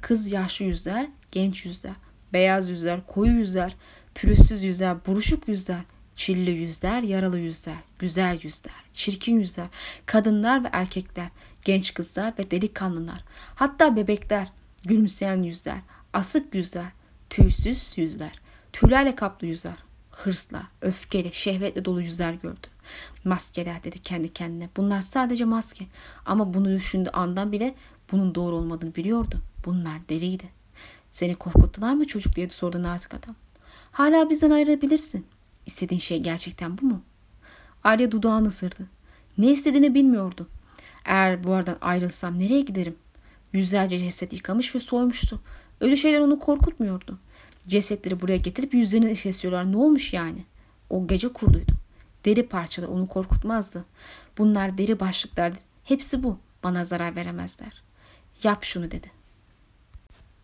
Kız 0.01 0.31
yaşlı 0.31 0.65
yüzler, 0.65 1.07
genç 1.31 1.65
yüzler, 1.65 1.93
beyaz 2.33 2.69
yüzler, 2.69 3.07
koyu 3.07 3.31
yüzler, 3.31 3.75
pürüzsüz 4.15 4.63
yüzler, 4.63 5.05
buruşuk 5.05 5.47
yüzler, 5.47 5.81
çilli 6.15 6.51
yüzler, 6.51 7.01
yaralı 7.01 7.39
yüzler, 7.39 7.77
güzel 7.99 8.39
yüzler, 8.43 8.75
çirkin 8.93 9.39
yüzler, 9.39 9.67
kadınlar 10.05 10.63
ve 10.63 10.69
erkekler, 10.71 11.27
genç 11.65 11.93
kızlar 11.93 12.33
ve 12.39 12.51
delikanlılar, 12.51 13.23
hatta 13.55 13.95
bebekler, 13.95 14.51
gülümseyen 14.83 15.43
yüzler, 15.43 15.79
asık 16.13 16.55
yüzler, 16.55 16.91
tüysüz 17.29 17.93
yüzler, 17.97 18.39
tüylerle 18.73 19.15
kaplı 19.15 19.47
yüzler, 19.47 19.77
hırsla, 20.11 20.63
öfkeyle, 20.81 21.31
şehvetle 21.31 21.85
dolu 21.85 22.01
yüzler 22.01 22.33
gördü. 22.33 22.67
Maskeler 23.23 23.83
dedi 23.83 23.99
kendi 24.01 24.33
kendine. 24.33 24.69
Bunlar 24.77 25.01
sadece 25.01 25.45
maske. 25.45 25.85
Ama 26.25 26.53
bunu 26.53 26.69
düşündüğü 26.69 27.09
andan 27.09 27.51
bile 27.51 27.75
bunun 28.11 28.35
doğru 28.35 28.55
olmadığını 28.55 28.95
biliyordu. 28.95 29.41
Bunlar 29.65 30.09
deliydi. 30.09 30.49
Seni 31.11 31.35
korkuttular 31.35 31.93
mı 31.93 32.07
çocuk 32.07 32.35
diye 32.35 32.49
sordu 32.49 32.83
nazik 32.83 33.13
adam. 33.13 33.35
Hala 33.91 34.29
bizden 34.29 34.51
ayrılabilirsin. 34.51 35.25
İstediğin 35.65 35.99
şey 35.99 36.19
gerçekten 36.19 36.77
bu 36.77 36.85
mu? 36.85 37.01
Arya 37.83 38.11
dudağını 38.11 38.47
ısırdı. 38.47 38.87
Ne 39.37 39.51
istediğini 39.51 39.93
bilmiyordu. 39.93 40.47
Eğer 41.05 41.43
bu 41.43 41.53
aradan 41.53 41.77
ayrılsam 41.81 42.39
nereye 42.39 42.61
giderim? 42.61 42.95
Yüzlerce 43.53 43.99
ceset 43.99 44.33
yıkamış 44.33 44.75
ve 44.75 44.79
soymuştu. 44.79 45.41
Ölü 45.79 45.97
şeyler 45.97 46.19
onu 46.19 46.39
korkutmuyordu. 46.39 47.19
Cesetleri 47.67 48.21
buraya 48.21 48.37
getirip 48.37 48.73
yüzlerini 48.73 49.15
kesiyorlar. 49.15 49.71
Ne 49.71 49.77
olmuş 49.77 50.13
yani? 50.13 50.45
O 50.89 51.07
gece 51.07 51.27
kurduydu. 51.33 51.71
Deri 52.25 52.47
parçalar 52.47 52.87
onu 52.87 53.07
korkutmazdı. 53.07 53.85
Bunlar 54.37 54.77
deri 54.77 54.99
başlıklardı. 54.99 55.57
Hepsi 55.83 56.23
bu. 56.23 56.37
Bana 56.63 56.85
zarar 56.85 57.15
veremezler. 57.15 57.83
Yap 58.43 58.63
şunu 58.63 58.91
dedi. 58.91 59.11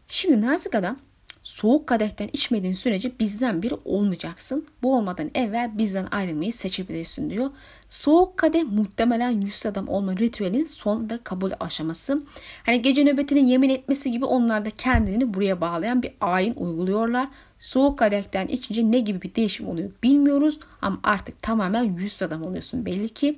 Şimdi 0.07 0.41
nazik 0.41 0.75
adam 0.75 0.97
soğuk 1.43 1.87
kadehten 1.87 2.29
içmediğin 2.33 2.73
sürece 2.73 3.11
bizden 3.19 3.61
biri 3.61 3.75
olmayacaksın. 3.85 4.65
Bu 4.83 4.95
olmadan 4.95 5.29
evvel 5.35 5.77
bizden 5.77 6.07
ayrılmayı 6.11 6.53
seçebilirsin 6.53 7.29
diyor. 7.29 7.49
Soğuk 7.87 8.37
kadeh 8.37 8.63
muhtemelen 8.63 9.41
yüz 9.41 9.65
adam 9.65 9.87
olma 9.87 10.15
ritüelinin 10.17 10.65
son 10.65 11.09
ve 11.09 11.19
kabul 11.23 11.51
aşaması. 11.59 12.23
Hani 12.65 12.81
gece 12.81 13.05
nöbetinin 13.05 13.45
yemin 13.47 13.69
etmesi 13.69 14.11
gibi 14.11 14.25
onlar 14.25 14.65
da 14.65 14.69
kendilerini 14.69 15.33
buraya 15.33 15.61
bağlayan 15.61 16.03
bir 16.03 16.11
ayin 16.21 16.53
uyguluyorlar. 16.55 17.27
Soğuk 17.59 17.99
kadehten 17.99 18.47
içince 18.47 18.91
ne 18.91 18.99
gibi 18.99 19.21
bir 19.21 19.35
değişim 19.35 19.67
oluyor 19.67 19.91
bilmiyoruz 20.03 20.59
ama 20.81 20.99
artık 21.03 21.41
tamamen 21.41 21.83
yüz 21.83 22.21
adam 22.21 22.43
oluyorsun 22.43 22.85
belli 22.85 23.09
ki. 23.09 23.37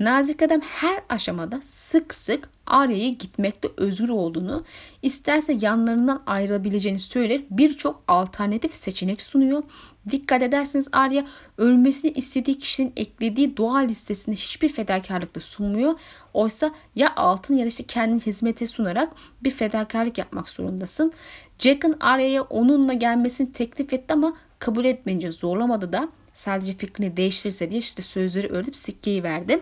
Nazik 0.00 0.42
adam 0.42 0.60
her 0.60 1.00
aşamada 1.08 1.60
sık 1.62 2.14
sık 2.14 2.48
Arya'ya 2.66 3.08
gitmekte 3.08 3.68
özgür 3.76 4.08
olduğunu, 4.08 4.64
isterse 5.02 5.58
yanlarından 5.60 6.22
ayrılabileceğini 6.26 6.98
söyler 6.98 7.40
birçok 7.50 8.02
alternatif 8.08 8.74
seçenek 8.74 9.22
sunuyor. 9.22 9.62
Dikkat 10.10 10.42
ederseniz 10.42 10.88
Arya 10.92 11.26
ölmesini 11.58 12.10
istediği 12.10 12.58
kişinin 12.58 12.92
eklediği 12.96 13.56
dua 13.56 13.78
listesinde 13.78 14.36
hiçbir 14.36 14.68
fedakarlık 14.68 15.34
da 15.34 15.40
sunmuyor. 15.40 15.94
Oysa 16.34 16.70
ya 16.96 17.16
altın 17.16 17.54
ya 17.56 17.64
da 17.64 17.68
işte 17.68 17.84
kendini 17.84 18.20
hizmete 18.20 18.66
sunarak 18.66 19.12
bir 19.44 19.50
fedakarlık 19.50 20.18
yapmak 20.18 20.48
zorundasın. 20.48 21.12
Jack'ın 21.58 21.96
Arya'ya 22.00 22.42
onunla 22.42 22.92
gelmesini 22.92 23.52
teklif 23.52 23.92
etti 23.92 24.14
ama 24.14 24.36
kabul 24.58 24.84
etmeyince 24.84 25.32
zorlamadı 25.32 25.92
da 25.92 26.08
sadece 26.36 26.72
fikrini 26.72 27.16
değiştirirse 27.16 27.70
diye 27.70 27.78
işte 27.78 28.02
sözleri 28.02 28.48
öğretip 28.48 28.76
sikkeyi 28.76 29.22
verdi. 29.22 29.60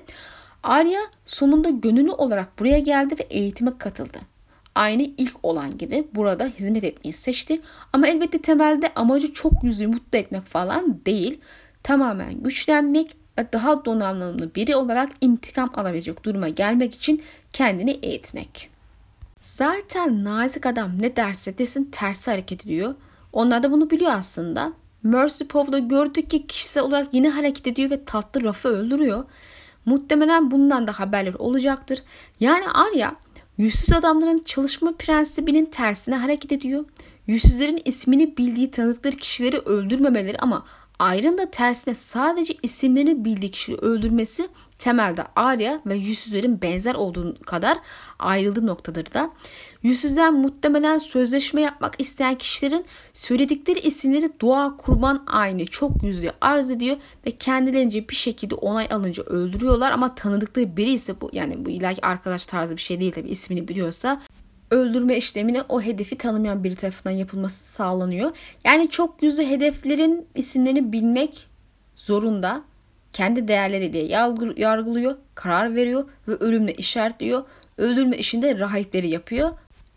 Arya 0.62 1.00
sonunda 1.26 1.70
gönüllü 1.70 2.10
olarak 2.10 2.58
buraya 2.58 2.78
geldi 2.78 3.14
ve 3.18 3.22
eğitime 3.22 3.78
katıldı. 3.78 4.18
Aynı 4.74 5.02
ilk 5.02 5.36
olan 5.42 5.78
gibi 5.78 6.08
burada 6.14 6.46
hizmet 6.46 6.84
etmeyi 6.84 7.12
seçti. 7.12 7.60
Ama 7.92 8.08
elbette 8.08 8.38
temelde 8.38 8.92
amacı 8.94 9.32
çok 9.32 9.64
yüzü 9.64 9.86
mutlu 9.86 10.18
etmek 10.18 10.44
falan 10.46 11.00
değil. 11.06 11.40
Tamamen 11.82 12.42
güçlenmek 12.42 13.16
ve 13.38 13.52
daha 13.52 13.84
donanımlı 13.84 14.54
biri 14.54 14.76
olarak 14.76 15.10
intikam 15.20 15.70
alabilecek 15.74 16.24
duruma 16.24 16.48
gelmek 16.48 16.94
için 16.94 17.22
kendini 17.52 17.90
eğitmek. 17.90 18.70
Zaten 19.40 20.24
nazik 20.24 20.66
adam 20.66 21.02
ne 21.02 21.16
derse 21.16 21.58
desin 21.58 21.88
tersi 21.92 22.30
hareket 22.30 22.66
ediyor. 22.66 22.94
Onlar 23.32 23.62
da 23.62 23.72
bunu 23.72 23.90
biliyor 23.90 24.10
aslında. 24.12 24.72
Mercy 25.04 25.44
Pov'da 25.44 25.78
gördük 25.78 26.30
ki 26.30 26.46
kişisel 26.46 26.82
olarak 26.82 27.14
yine 27.14 27.28
hareket 27.28 27.66
ediyor 27.66 27.90
ve 27.90 28.04
tatlı 28.04 28.44
Raf'ı 28.44 28.68
öldürüyor. 28.68 29.24
Muhtemelen 29.86 30.50
bundan 30.50 30.86
da 30.86 30.92
haberler 30.92 31.34
olacaktır. 31.34 32.02
Yani 32.40 32.64
Arya 32.68 33.16
yüzsüz 33.58 33.92
adamların 33.92 34.42
çalışma 34.44 34.92
prensibinin 34.92 35.66
tersine 35.66 36.16
hareket 36.16 36.52
ediyor. 36.52 36.84
Yüzsüzlerin 37.26 37.82
ismini 37.84 38.36
bildiği 38.36 38.70
tanıdıkları 38.70 39.16
kişileri 39.16 39.58
öldürmemeleri 39.58 40.38
ama 40.38 40.64
ayrında 40.98 41.50
tersine 41.50 41.94
sadece 41.94 42.54
isimlerini 42.62 43.24
bildiği 43.24 43.50
kişileri 43.50 43.80
öldürmesi 43.80 44.48
temelde 44.78 45.24
Arya 45.36 45.80
ve 45.86 45.94
yüzsüzlerin 45.94 46.62
benzer 46.62 46.94
olduğu 46.94 47.42
kadar 47.42 47.78
ayrıldığı 48.18 48.66
noktadır 48.66 49.12
da. 49.12 49.30
Yüzsüzler 49.82 50.30
muhtemelen 50.30 50.98
sözleşme 50.98 51.60
yapmak 51.60 52.00
isteyen 52.00 52.34
kişilerin 52.34 52.84
söyledikleri 53.12 53.78
isimleri 53.78 54.30
dua 54.40 54.76
kurban 54.76 55.24
aynı 55.26 55.66
çok 55.66 56.02
yüzlü 56.02 56.30
arz 56.40 56.70
ediyor 56.70 56.96
ve 57.26 57.30
kendilerince 57.30 58.08
bir 58.08 58.14
şekilde 58.14 58.54
onay 58.54 58.88
alınca 58.90 59.22
öldürüyorlar 59.22 59.92
ama 59.92 60.14
tanıdıkları 60.14 60.76
biri 60.76 60.90
ise 60.90 61.20
bu 61.20 61.30
yani 61.32 61.64
bu 61.64 61.70
ilahi 61.70 62.06
arkadaş 62.06 62.46
tarzı 62.46 62.76
bir 62.76 62.80
şey 62.80 63.00
değil 63.00 63.12
tabi 63.12 63.28
ismini 63.28 63.68
biliyorsa 63.68 64.20
öldürme 64.70 65.16
işlemine 65.16 65.62
o 65.68 65.82
hedefi 65.82 66.18
tanımayan 66.18 66.64
biri 66.64 66.74
tarafından 66.74 67.16
yapılması 67.16 67.64
sağlanıyor. 67.64 68.30
Yani 68.64 68.90
çok 68.90 69.22
yüzlü 69.22 69.46
hedeflerin 69.46 70.26
isimlerini 70.34 70.92
bilmek 70.92 71.46
zorunda 71.96 72.62
kendi 73.14 73.48
değerleriyle 73.48 73.98
yargılıyor, 74.56 75.16
karar 75.34 75.74
veriyor 75.74 76.08
ve 76.28 76.32
ölümle 76.32 76.74
işaretliyor. 76.74 77.44
Öldürme 77.78 78.16
işinde 78.16 78.58
rahipleri 78.58 79.08
yapıyor. 79.08 79.50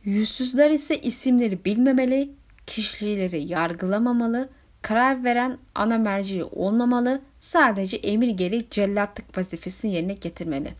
Yüzsüzler 0.04 0.72
ise 0.72 1.02
isimleri 1.02 1.66
bilmemeli, 1.66 2.30
kişileri 2.68 3.52
yargılamamalı, 3.52 4.50
karar 4.82 5.24
veren 5.24 5.58
ana 5.76 5.98
merci 5.98 6.44
olmamalı, 6.44 7.22
sadece 7.40 7.98
emir 7.98 8.30
geri 8.30 8.66
cellatlık 8.70 9.38
vazifesini 9.38 9.94
yerine 9.96 10.14
getirmeli. 10.14 10.74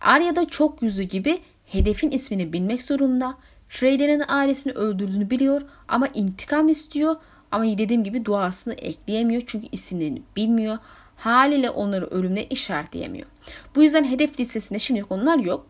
Arya 0.00 0.36
da 0.36 0.48
çok 0.48 0.82
yüzlü 0.82 1.02
gibi 1.02 1.38
hedefin 1.66 2.10
ismini 2.10 2.52
bilmek 2.52 2.82
zorunda. 2.82 3.34
Freyler'in 3.68 4.22
ailesini 4.28 4.72
öldürdüğünü 4.72 5.30
biliyor 5.30 5.62
ama 5.88 6.08
intikam 6.14 6.68
istiyor. 6.68 7.16
Ama 7.50 7.64
dediğim 7.64 8.04
gibi 8.04 8.24
duasını 8.24 8.74
ekleyemiyor 8.74 9.42
çünkü 9.46 9.66
isimlerini 9.72 10.22
bilmiyor 10.36 10.78
haliyle 11.24 11.70
onları 11.70 12.06
ölümle 12.06 12.44
işaretleyemiyor. 12.44 13.26
Bu 13.74 13.82
yüzden 13.82 14.04
hedef 14.04 14.40
listesinde 14.40 14.78
şimdilik 14.78 15.12
onlar 15.12 15.38
yok. 15.38 15.66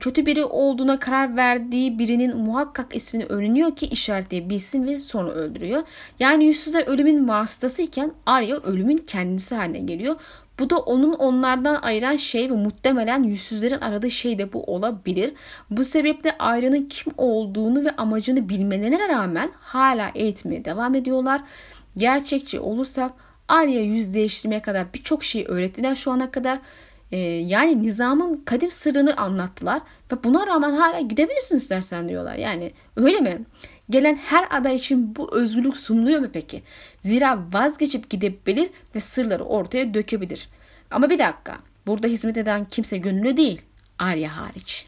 kötü 0.00 0.26
biri 0.26 0.44
olduğuna 0.44 0.98
karar 0.98 1.36
verdiği 1.36 1.98
birinin 1.98 2.36
muhakkak 2.36 2.96
ismini 2.96 3.24
öğreniyor 3.24 3.76
ki 3.76 3.86
işaretleyebilsin 3.86 4.86
ve 4.86 5.00
sonra 5.00 5.30
öldürüyor. 5.30 5.82
Yani 6.18 6.44
yüzsüzler 6.44 6.86
ölümün 6.86 7.28
vasıtasıyken 7.28 8.12
Arya 8.26 8.56
ölümün 8.56 8.96
kendisi 8.96 9.54
haline 9.54 9.78
geliyor. 9.78 10.16
Bu 10.58 10.70
da 10.70 10.78
onun 10.78 11.12
onlardan 11.12 11.78
ayıran 11.82 12.16
şey 12.16 12.50
ve 12.50 12.54
muhtemelen 12.54 13.22
yüzsüzlerin 13.22 13.80
aradığı 13.80 14.10
şey 14.10 14.38
de 14.38 14.52
bu 14.52 14.64
olabilir. 14.64 15.34
Bu 15.70 15.84
sebeple 15.84 16.38
Arya'nın 16.38 16.84
kim 16.84 17.12
olduğunu 17.16 17.84
ve 17.84 17.90
amacını 17.90 18.48
bilmelerine 18.48 19.08
rağmen 19.08 19.50
hala 19.60 20.10
eğitmeye 20.14 20.64
devam 20.64 20.94
ediyorlar. 20.94 21.42
Gerçekçi 21.96 22.60
olursak 22.60 23.12
Arya 23.52 23.82
yüz 23.82 24.14
değiştirmeye 24.14 24.62
kadar 24.62 24.94
birçok 24.94 25.24
şey 25.24 25.44
öğrettiler 25.48 25.94
şu 25.94 26.10
ana 26.10 26.30
kadar. 26.30 26.58
Ee, 27.10 27.16
yani 27.18 27.82
nizamın 27.82 28.42
kadim 28.44 28.70
sırrını 28.70 29.16
anlattılar 29.16 29.82
ve 30.12 30.24
buna 30.24 30.46
rağmen 30.46 30.72
hala 30.72 31.00
gidebilirsin 31.00 31.56
istersen 31.56 32.08
diyorlar. 32.08 32.34
Yani 32.34 32.72
öyle 32.96 33.20
mi? 33.20 33.38
Gelen 33.90 34.16
her 34.16 34.46
aday 34.50 34.74
için 34.74 35.16
bu 35.16 35.36
özgürlük 35.36 35.76
sunuluyor 35.76 36.20
mu 36.20 36.28
peki? 36.32 36.62
Zira 37.00 37.38
vazgeçip 37.52 38.10
gidebilir 38.10 38.70
ve 38.94 39.00
sırları 39.00 39.44
ortaya 39.44 39.94
dökebilir. 39.94 40.48
Ama 40.90 41.10
bir 41.10 41.18
dakika. 41.18 41.56
Burada 41.86 42.06
hizmet 42.06 42.36
eden 42.36 42.64
kimse 42.64 42.98
gönüllü 42.98 43.36
değil. 43.36 43.62
Arya 43.98 44.36
hariç. 44.36 44.86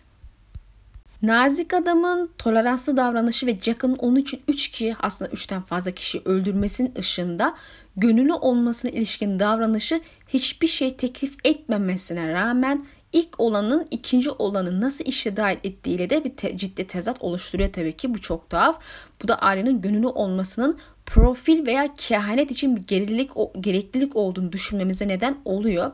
Nazik 1.23 1.75
adamın 1.75 2.31
toleranslı 2.39 2.97
davranışı 2.97 3.47
ve 3.47 3.59
Jack'ın 3.61 3.95
onun 3.95 4.17
için 4.17 4.43
3 4.49 4.69
kişi 4.69 4.97
aslında 5.01 5.31
3'ten 5.31 5.62
fazla 5.62 5.91
kişi 5.91 6.23
öldürmesinin 6.25 6.95
ışığında 6.99 7.55
gönüllü 7.97 8.32
olmasına 8.32 8.90
ilişkin 8.90 9.38
davranışı 9.38 10.01
hiçbir 10.28 10.66
şey 10.66 10.97
teklif 10.97 11.36
etmemesine 11.45 12.32
rağmen 12.32 12.86
ilk 13.12 13.40
olanın 13.40 13.86
ikinci 13.90 14.30
olanı 14.30 14.80
nasıl 14.80 15.05
işe 15.05 15.36
dahil 15.36 15.57
ettiğiyle 15.64 16.11
de 16.11 16.24
bir 16.24 16.36
te- 16.36 16.57
ciddi 16.57 16.86
tezat 16.86 17.22
oluşturuyor 17.22 17.72
tabii 17.72 17.97
ki. 17.97 18.14
Bu 18.14 18.20
çok 18.20 18.51
tuhaf. 18.51 18.80
Bu 19.22 19.28
da 19.28 19.38
ailenin 19.38 19.80
gönüllü 19.80 20.07
olmasının 20.07 20.78
profil 21.07 21.66
veya 21.66 21.95
kehanet 21.95 22.51
için 22.51 22.76
bir 22.76 22.82
gereklilik, 22.82 23.30
gereklilik 23.61 24.16
olduğunu 24.16 24.53
düşünmemize 24.53 25.09
neden 25.09 25.38
oluyor. 25.45 25.92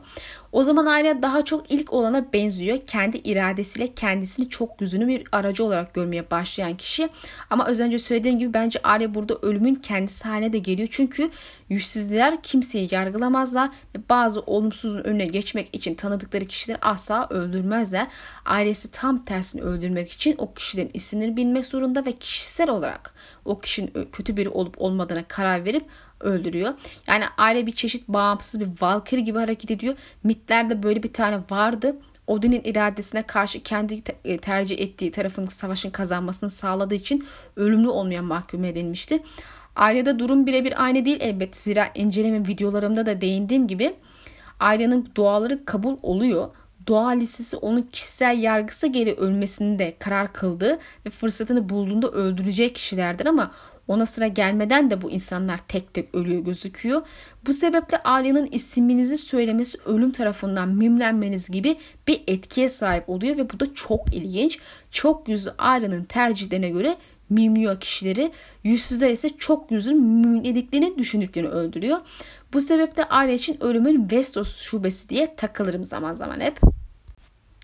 O 0.51 0.63
zaman 0.63 0.85
aile 0.85 1.21
daha 1.21 1.45
çok 1.45 1.71
ilk 1.71 1.93
olana 1.93 2.33
benziyor. 2.33 2.79
Kendi 2.87 3.17
iradesiyle 3.17 3.93
kendisini 3.93 4.49
çok 4.49 4.81
yüzünü 4.81 5.07
bir 5.07 5.23
aracı 5.31 5.65
olarak 5.65 5.93
görmeye 5.93 6.31
başlayan 6.31 6.77
kişi. 6.77 7.09
Ama 7.49 7.65
az 7.65 7.79
önce 7.79 7.99
söylediğim 7.99 8.39
gibi 8.39 8.53
bence 8.53 8.79
aile 8.83 9.13
burada 9.15 9.35
ölümün 9.41 9.75
kendisi 9.75 10.23
haline 10.23 10.53
de 10.53 10.57
geliyor. 10.57 10.87
Çünkü 10.91 11.29
yüzsüzler 11.69 12.43
kimseyi 12.43 12.87
yargılamazlar 12.91 13.69
ve 13.95 13.99
bazı 14.09 14.41
olumsuzun 14.41 15.03
önüne 15.03 15.25
geçmek 15.25 15.75
için 15.75 15.95
tanıdıkları 15.95 16.45
kişileri 16.45 16.77
asla 16.81 17.27
öldürmezler. 17.29 18.07
Ailesi 18.45 18.91
tam 18.91 19.25
tersini 19.25 19.61
öldürmek 19.61 20.11
için 20.11 20.35
o 20.37 20.53
kişilerin 20.53 20.91
isimlerini 20.93 21.37
bilmek 21.37 21.65
zorunda 21.65 22.05
ve 22.05 22.11
kişisel 22.11 22.69
olarak 22.69 23.13
o 23.45 23.57
kişinin 23.57 24.07
kötü 24.11 24.37
biri 24.37 24.49
olup 24.49 24.81
olmadığına 24.81 25.23
karar 25.27 25.65
verip 25.65 25.85
öldürüyor. 26.21 26.73
Yani 27.07 27.23
aile 27.37 27.67
bir 27.67 27.71
çeşit 27.71 28.07
bağımsız 28.07 28.59
bir 28.59 28.67
Valkyrie 28.81 29.21
gibi 29.21 29.39
hareket 29.39 29.71
ediyor. 29.71 29.95
Mitlerde 30.23 30.83
böyle 30.83 31.03
bir 31.03 31.13
tane 31.13 31.39
vardı. 31.51 31.95
Odin'in 32.27 32.61
iradesine 32.63 33.23
karşı 33.23 33.63
kendi 33.63 34.01
e, 34.25 34.37
tercih 34.37 34.79
ettiği 34.79 35.11
tarafın 35.11 35.43
savaşın 35.43 35.89
kazanmasını 35.89 36.49
sağladığı 36.49 36.95
için 36.95 37.27
ölümlü 37.55 37.89
olmayan 37.89 38.25
mahkum 38.25 38.65
edilmişti. 38.65 39.23
Ailede 39.75 40.19
durum 40.19 40.45
birebir 40.45 40.83
aynı 40.83 41.05
değil 41.05 41.17
elbette. 41.21 41.59
Zira 41.59 41.87
inceleme 41.95 42.47
videolarımda 42.47 43.05
da 43.05 43.21
değindiğim 43.21 43.67
gibi 43.67 43.95
ailenin 44.59 45.09
duaları 45.15 45.65
kabul 45.65 45.97
oluyor. 46.01 46.49
Dua 46.87 47.09
listesi 47.09 47.57
onun 47.57 47.81
kişisel 47.81 48.37
yargısı 48.41 48.87
geri 48.87 49.13
ölmesinde 49.13 49.95
karar 49.99 50.33
kıldığı 50.33 50.79
ve 51.05 51.09
fırsatını 51.09 51.69
bulduğunda 51.69 52.07
öldürecek 52.07 52.75
kişilerdir 52.75 53.25
ama 53.25 53.51
ona 53.91 54.05
sıra 54.05 54.27
gelmeden 54.27 54.91
de 54.91 55.01
bu 55.01 55.11
insanlar 55.11 55.57
tek 55.67 55.93
tek 55.93 56.15
ölüyor 56.15 56.41
gözüküyor. 56.41 57.01
Bu 57.47 57.53
sebeple 57.53 57.97
Arya'nın 58.03 58.49
isminizi 58.51 59.17
söylemesi 59.17 59.77
ölüm 59.85 60.11
tarafından 60.11 60.69
mimlenmeniz 60.69 61.49
gibi 61.49 61.77
bir 62.07 62.23
etkiye 62.27 62.69
sahip 62.69 63.09
oluyor 63.09 63.37
ve 63.37 63.49
bu 63.49 63.59
da 63.59 63.73
çok 63.73 64.15
ilginç. 64.15 64.59
Çok 64.91 65.27
yüzlü 65.29 65.51
Arya'nın 65.57 66.03
tercihlerine 66.03 66.69
göre 66.69 66.97
mimliyor 67.29 67.79
kişileri. 67.79 68.31
Yüzsüzler 68.63 69.09
ise 69.09 69.29
çok 69.37 69.71
yüzlü 69.71 69.93
mimlediklerini 69.93 70.97
düşündüklerini 70.97 71.49
öldürüyor. 71.49 71.97
Bu 72.53 72.61
sebeple 72.61 73.03
aile 73.03 73.33
için 73.33 73.57
ölümün 73.63 74.07
Vestos 74.11 74.61
şubesi 74.61 75.09
diye 75.09 75.35
takılırım 75.35 75.85
zaman 75.85 76.15
zaman 76.15 76.39
hep. 76.39 76.80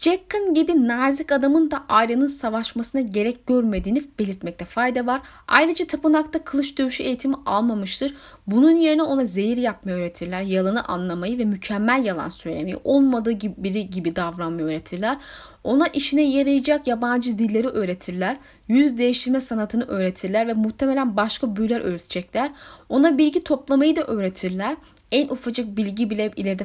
Jackson 0.01 0.53
gibi 0.53 0.87
nazik 0.87 1.31
adamın 1.31 1.71
da 1.71 1.83
ailenin 1.89 2.27
savaşmasına 2.27 3.01
gerek 3.01 3.47
görmediğini 3.47 4.03
belirtmekte 4.19 4.65
fayda 4.65 5.05
var. 5.05 5.21
Ayrıca 5.47 5.87
tapınakta 5.87 6.43
kılıç 6.43 6.77
dövüşü 6.77 7.03
eğitimi 7.03 7.35
almamıştır. 7.45 8.13
Bunun 8.47 8.75
yerine 8.75 9.03
ona 9.03 9.25
zehir 9.25 9.57
yapmayı 9.57 9.97
öğretirler. 9.97 10.41
Yalanı 10.41 10.83
anlamayı 10.83 11.37
ve 11.37 11.45
mükemmel 11.45 12.05
yalan 12.05 12.29
söylemeyi 12.29 12.77
olmadığı 12.83 13.31
gibi 13.31 13.53
biri 13.57 13.89
gibi 13.89 14.15
davranmayı 14.15 14.67
öğretirler. 14.67 15.17
Ona 15.63 15.87
işine 15.87 16.23
yarayacak 16.23 16.87
yabancı 16.87 17.39
dilleri 17.39 17.67
öğretirler. 17.67 18.37
Yüz 18.67 18.97
değiştirme 18.97 19.41
sanatını 19.41 19.85
öğretirler 19.85 20.47
ve 20.47 20.53
muhtemelen 20.53 21.17
başka 21.17 21.55
büyüler 21.55 21.81
öğretecekler. 21.81 22.51
Ona 22.89 23.17
bilgi 23.17 23.43
toplamayı 23.43 23.95
da 23.95 24.03
öğretirler. 24.03 24.77
En 25.11 25.27
ufacık 25.27 25.77
bilgi 25.77 26.09
bile 26.09 26.31
ileride 26.35 26.63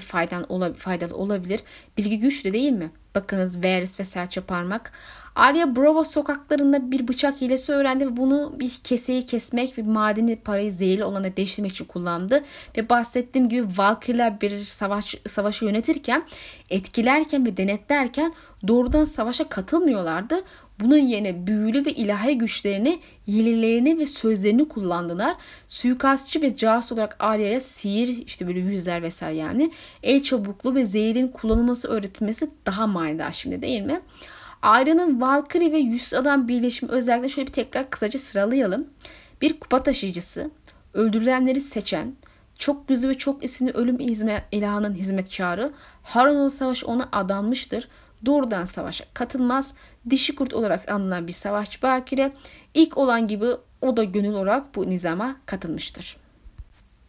faydalı 0.77 1.17
olabilir. 1.17 1.61
Bilgi 1.99 2.19
güçlü 2.19 2.53
değil 2.53 2.73
mi? 2.73 2.91
Bakınız 3.15 3.65
Varys 3.65 4.01
ve 4.01 4.05
Serçe 4.05 4.41
Parmak. 4.41 4.93
Arya 5.35 5.77
Bravo 5.77 6.05
sokaklarında 6.05 6.93
bir 6.93 7.09
bıçak 7.09 7.41
hilesi 7.41 7.73
öğrendi 7.73 8.07
ve 8.07 8.17
bunu 8.17 8.55
bir 8.61 8.79
keseyi 8.85 9.27
kesmek 9.27 9.79
ve 9.79 9.83
madeni 9.83 10.37
parayı 10.37 10.73
zehirli 10.73 11.05
olana 11.05 11.37
değiştirmek 11.37 11.71
için 11.71 11.85
kullandı. 11.85 12.45
Ve 12.77 12.89
bahsettiğim 12.89 13.49
gibi 13.49 13.67
Valkyrie'ler 13.79 14.41
bir 14.41 14.61
savaş, 14.61 15.15
savaşı 15.27 15.65
yönetirken, 15.65 16.23
etkilerken 16.71 17.47
ve 17.47 17.57
denetlerken 17.57 18.35
doğrudan 18.69 19.05
savaşa 19.05 19.49
katılmıyorlardı. 19.49 20.35
Bunun 20.81 20.97
yerine 20.97 21.47
büyülü 21.47 21.85
ve 21.85 21.93
ilahi 21.93 22.39
güçlerini, 22.39 23.01
hilelerini 23.29 23.99
ve 23.99 24.07
sözlerini 24.07 24.69
kullandılar. 24.69 25.35
Suikastçı 25.69 26.43
ve 26.43 26.57
casus 26.57 26.93
olarak 26.93 27.17
Arya'ya 27.19 27.61
sihir, 27.61 28.27
işte 28.27 28.47
böyle 28.47 28.59
yüzler 28.59 29.03
vesaire 29.03 29.37
yani 29.37 29.73
el 30.03 30.23
çabukluğu 30.23 30.75
ve 30.75 30.85
zehirin 30.85 31.29
kullanılması 31.29 31.89
öğretilmesi 31.89 32.51
daha 32.67 32.87
manidar 32.87 33.33
şimdi 33.33 33.63
değil 33.63 33.83
mi? 33.83 34.01
Arya'nın 34.63 35.21
Valkyrie 35.21 35.73
ve 35.73 35.79
Yüz 35.79 36.15
Adam 36.15 36.49
birleşimi 36.49 36.93
özellikle 36.93 37.29
şöyle 37.29 37.47
bir 37.47 37.53
tekrar 37.53 37.91
kısaca 37.91 38.19
sıralayalım. 38.19 38.87
Bir 39.43 39.61
kupa 39.61 39.83
taşıyıcısı, 39.83 40.51
öldürülenleri 40.95 41.61
seçen, 41.61 42.15
çok 42.59 42.91
yüzü 42.91 43.09
ve 43.09 43.15
çok 43.15 43.45
isimli 43.45 43.73
ölüm 43.73 43.99
hizmet, 43.99 44.43
ilahının 44.53 44.95
hizmetkarı, 44.95 45.73
Harun'un 46.03 46.49
savaşı 46.49 46.87
ona 46.87 47.09
adanmıştır. 47.13 47.89
Doğrudan 48.27 48.65
savaşa 48.65 49.05
katılmaz. 49.15 49.75
Dişi 50.11 50.35
kurt 50.35 50.55
olarak 50.55 50.91
anılan 50.91 51.29
bir 51.29 51.33
savaşçı 51.33 51.83
Bakire 51.83 52.33
ilk 52.75 52.99
olan 52.99 53.27
gibi 53.27 53.47
o 53.81 53.97
da 53.97 54.05
gönül 54.05 54.33
olarak 54.33 54.75
bu 54.75 54.91
nizama 54.91 55.37
katılmıştır. 55.47 56.17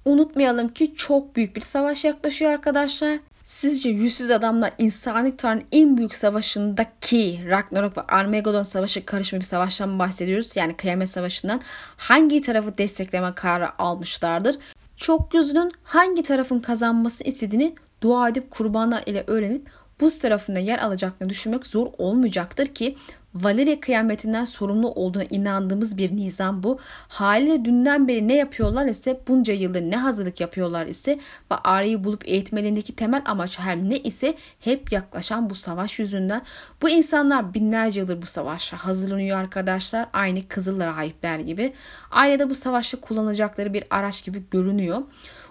Unutmayalım 0.06 0.70
ki 0.70 0.94
çok 0.96 1.36
büyük 1.36 1.56
bir 1.56 1.62
savaş 1.62 2.06
yaklaşıyor 2.06 2.52
arkadaşlar. 2.52 3.20
Sizce 3.44 3.90
yüzsüz 3.90 4.32
adamlar 4.32 4.72
insanlık 4.78 5.40
tarihinin 5.40 5.68
en 5.72 5.98
büyük 5.98 6.16
savaşındaki 6.16 7.46
Ragnarok 7.50 7.98
ve 7.98 8.02
Armageddon 8.02 8.64
savaşı 8.64 9.06
karışımı 9.06 9.40
bir 9.40 9.46
savaştan 9.46 10.00
bahsediyoruz? 10.00 10.56
Yani 10.56 10.78
kıyamet 10.78 11.10
savaşından 11.10 11.62
hangi 11.98 12.42
tarafı 12.42 12.78
destekleme 12.78 13.36
kararı 13.36 13.82
almışlardır? 13.82 14.56
Çok 14.96 15.34
yüzünün 15.34 15.72
hangi 15.84 16.24
tarafın 16.24 16.60
kazanması 16.60 17.24
istediğini 17.24 17.76
dua 18.02 18.30
edip 18.30 18.52
kurbana 18.52 19.02
ile 19.02 19.24
öğrenip 19.28 19.70
buz 20.02 20.18
tarafında 20.18 20.60
yer 20.60 20.80
alacaklarını 20.80 21.30
düşünmek 21.30 21.68
zor 21.68 21.88
olmayacaktır 21.98 22.66
ki 22.66 22.98
Valeria 23.36 23.80
kıyametinden 23.80 24.46
sorumlu 24.46 24.92
olduğuna 24.92 25.24
inandığımız 25.24 25.98
bir 25.98 26.16
nizam 26.16 26.64
bu. 26.64 26.80
Haliyle 27.08 27.66
dünden 27.66 28.08
beri 28.08 28.28
ne 28.28 28.36
yapıyorlar 28.36 28.86
ise 28.86 29.22
bunca 29.28 29.54
yıldır 29.54 29.82
ne 29.82 29.98
hazırlık 29.98 30.40
yapıyorlar 30.40 30.86
ise 30.86 31.20
ve 31.52 31.56
Arya'yı 31.56 32.04
bulup 32.04 32.28
eğitmelerindeki 32.28 32.96
temel 32.96 33.22
amaç 33.26 33.60
her 33.60 33.78
ne 33.78 33.98
ise 33.98 34.36
hep 34.60 34.92
yaklaşan 34.92 35.50
bu 35.50 35.56
savaş 35.56 36.00
yüzünden. 36.00 36.42
Bu 36.82 36.90
insanlar 36.90 37.54
binlerce 37.54 38.00
yıldır 38.00 38.22
bu 38.22 38.26
savaşa 38.26 38.78
hazırlanıyor 38.78 39.38
arkadaşlar. 39.38 40.08
Aynı 40.14 40.48
Kızıl 40.48 40.80
rahipler 40.80 41.40
gibi. 41.40 41.74
Ayrıca 42.12 42.50
bu 42.50 42.56
savaşta 42.56 43.00
kullanacakları 43.00 43.74
bir 43.74 43.84
araç 43.90 44.24
gibi 44.24 44.44
görünüyor. 44.52 45.02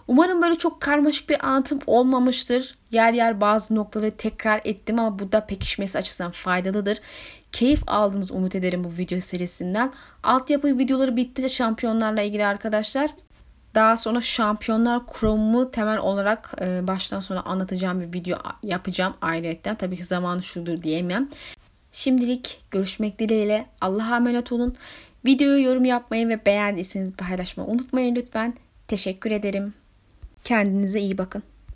Umarım 0.09 0.43
böyle 0.43 0.59
çok 0.59 0.81
karmaşık 0.81 1.29
bir 1.29 1.47
anlatım 1.47 1.79
olmamıştır. 1.87 2.79
Yer 2.91 3.13
yer 3.13 3.41
bazı 3.41 3.75
noktaları 3.75 4.17
tekrar 4.17 4.61
ettim 4.65 4.99
ama 4.99 5.19
bu 5.19 5.33
da 5.33 5.47
pekişmesi 5.47 5.99
açısından 5.99 6.31
faydalıdır. 6.31 7.01
Keyif 7.53 7.83
aldınız 7.87 8.33
umut 8.33 8.55
ederim 8.55 8.85
bu 8.85 8.89
video 8.99 9.21
serisinden. 9.21 9.93
Altyapı 10.23 10.79
videoları 10.79 11.17
bitti 11.17 11.51
şampiyonlarla 11.51 12.23
ilgili 12.23 12.47
arkadaşlar. 12.47 13.11
Daha 13.75 13.97
sonra 13.97 14.21
şampiyonlar 14.21 15.07
kurumu 15.07 15.71
temel 15.71 15.99
olarak 15.99 16.55
e, 16.61 16.87
baştan 16.87 17.21
sona 17.21 17.43
anlatacağım 17.43 18.01
bir 18.01 18.13
video 18.13 18.39
yapacağım 18.63 19.15
ayrıyetten. 19.21 19.75
Tabii 19.75 19.97
ki 19.97 20.05
zamanı 20.05 20.43
şudur 20.43 20.83
diyemem. 20.83 21.29
Şimdilik 21.93 22.61
görüşmek 22.71 23.19
dileğiyle. 23.19 23.67
Allah'a 23.81 24.17
emanet 24.17 24.53
olun. 24.53 24.77
Videoyu 25.27 25.65
yorum 25.65 25.85
yapmayı 25.85 26.29
ve 26.29 26.47
beğendiyseniz 26.47 27.13
paylaşmayı 27.13 27.71
unutmayın 27.71 28.15
lütfen. 28.15 28.55
Teşekkür 28.89 29.31
ederim. 29.31 29.82
Kendinize 30.45 31.01
iyi 31.01 31.19
bakın. 31.19 31.43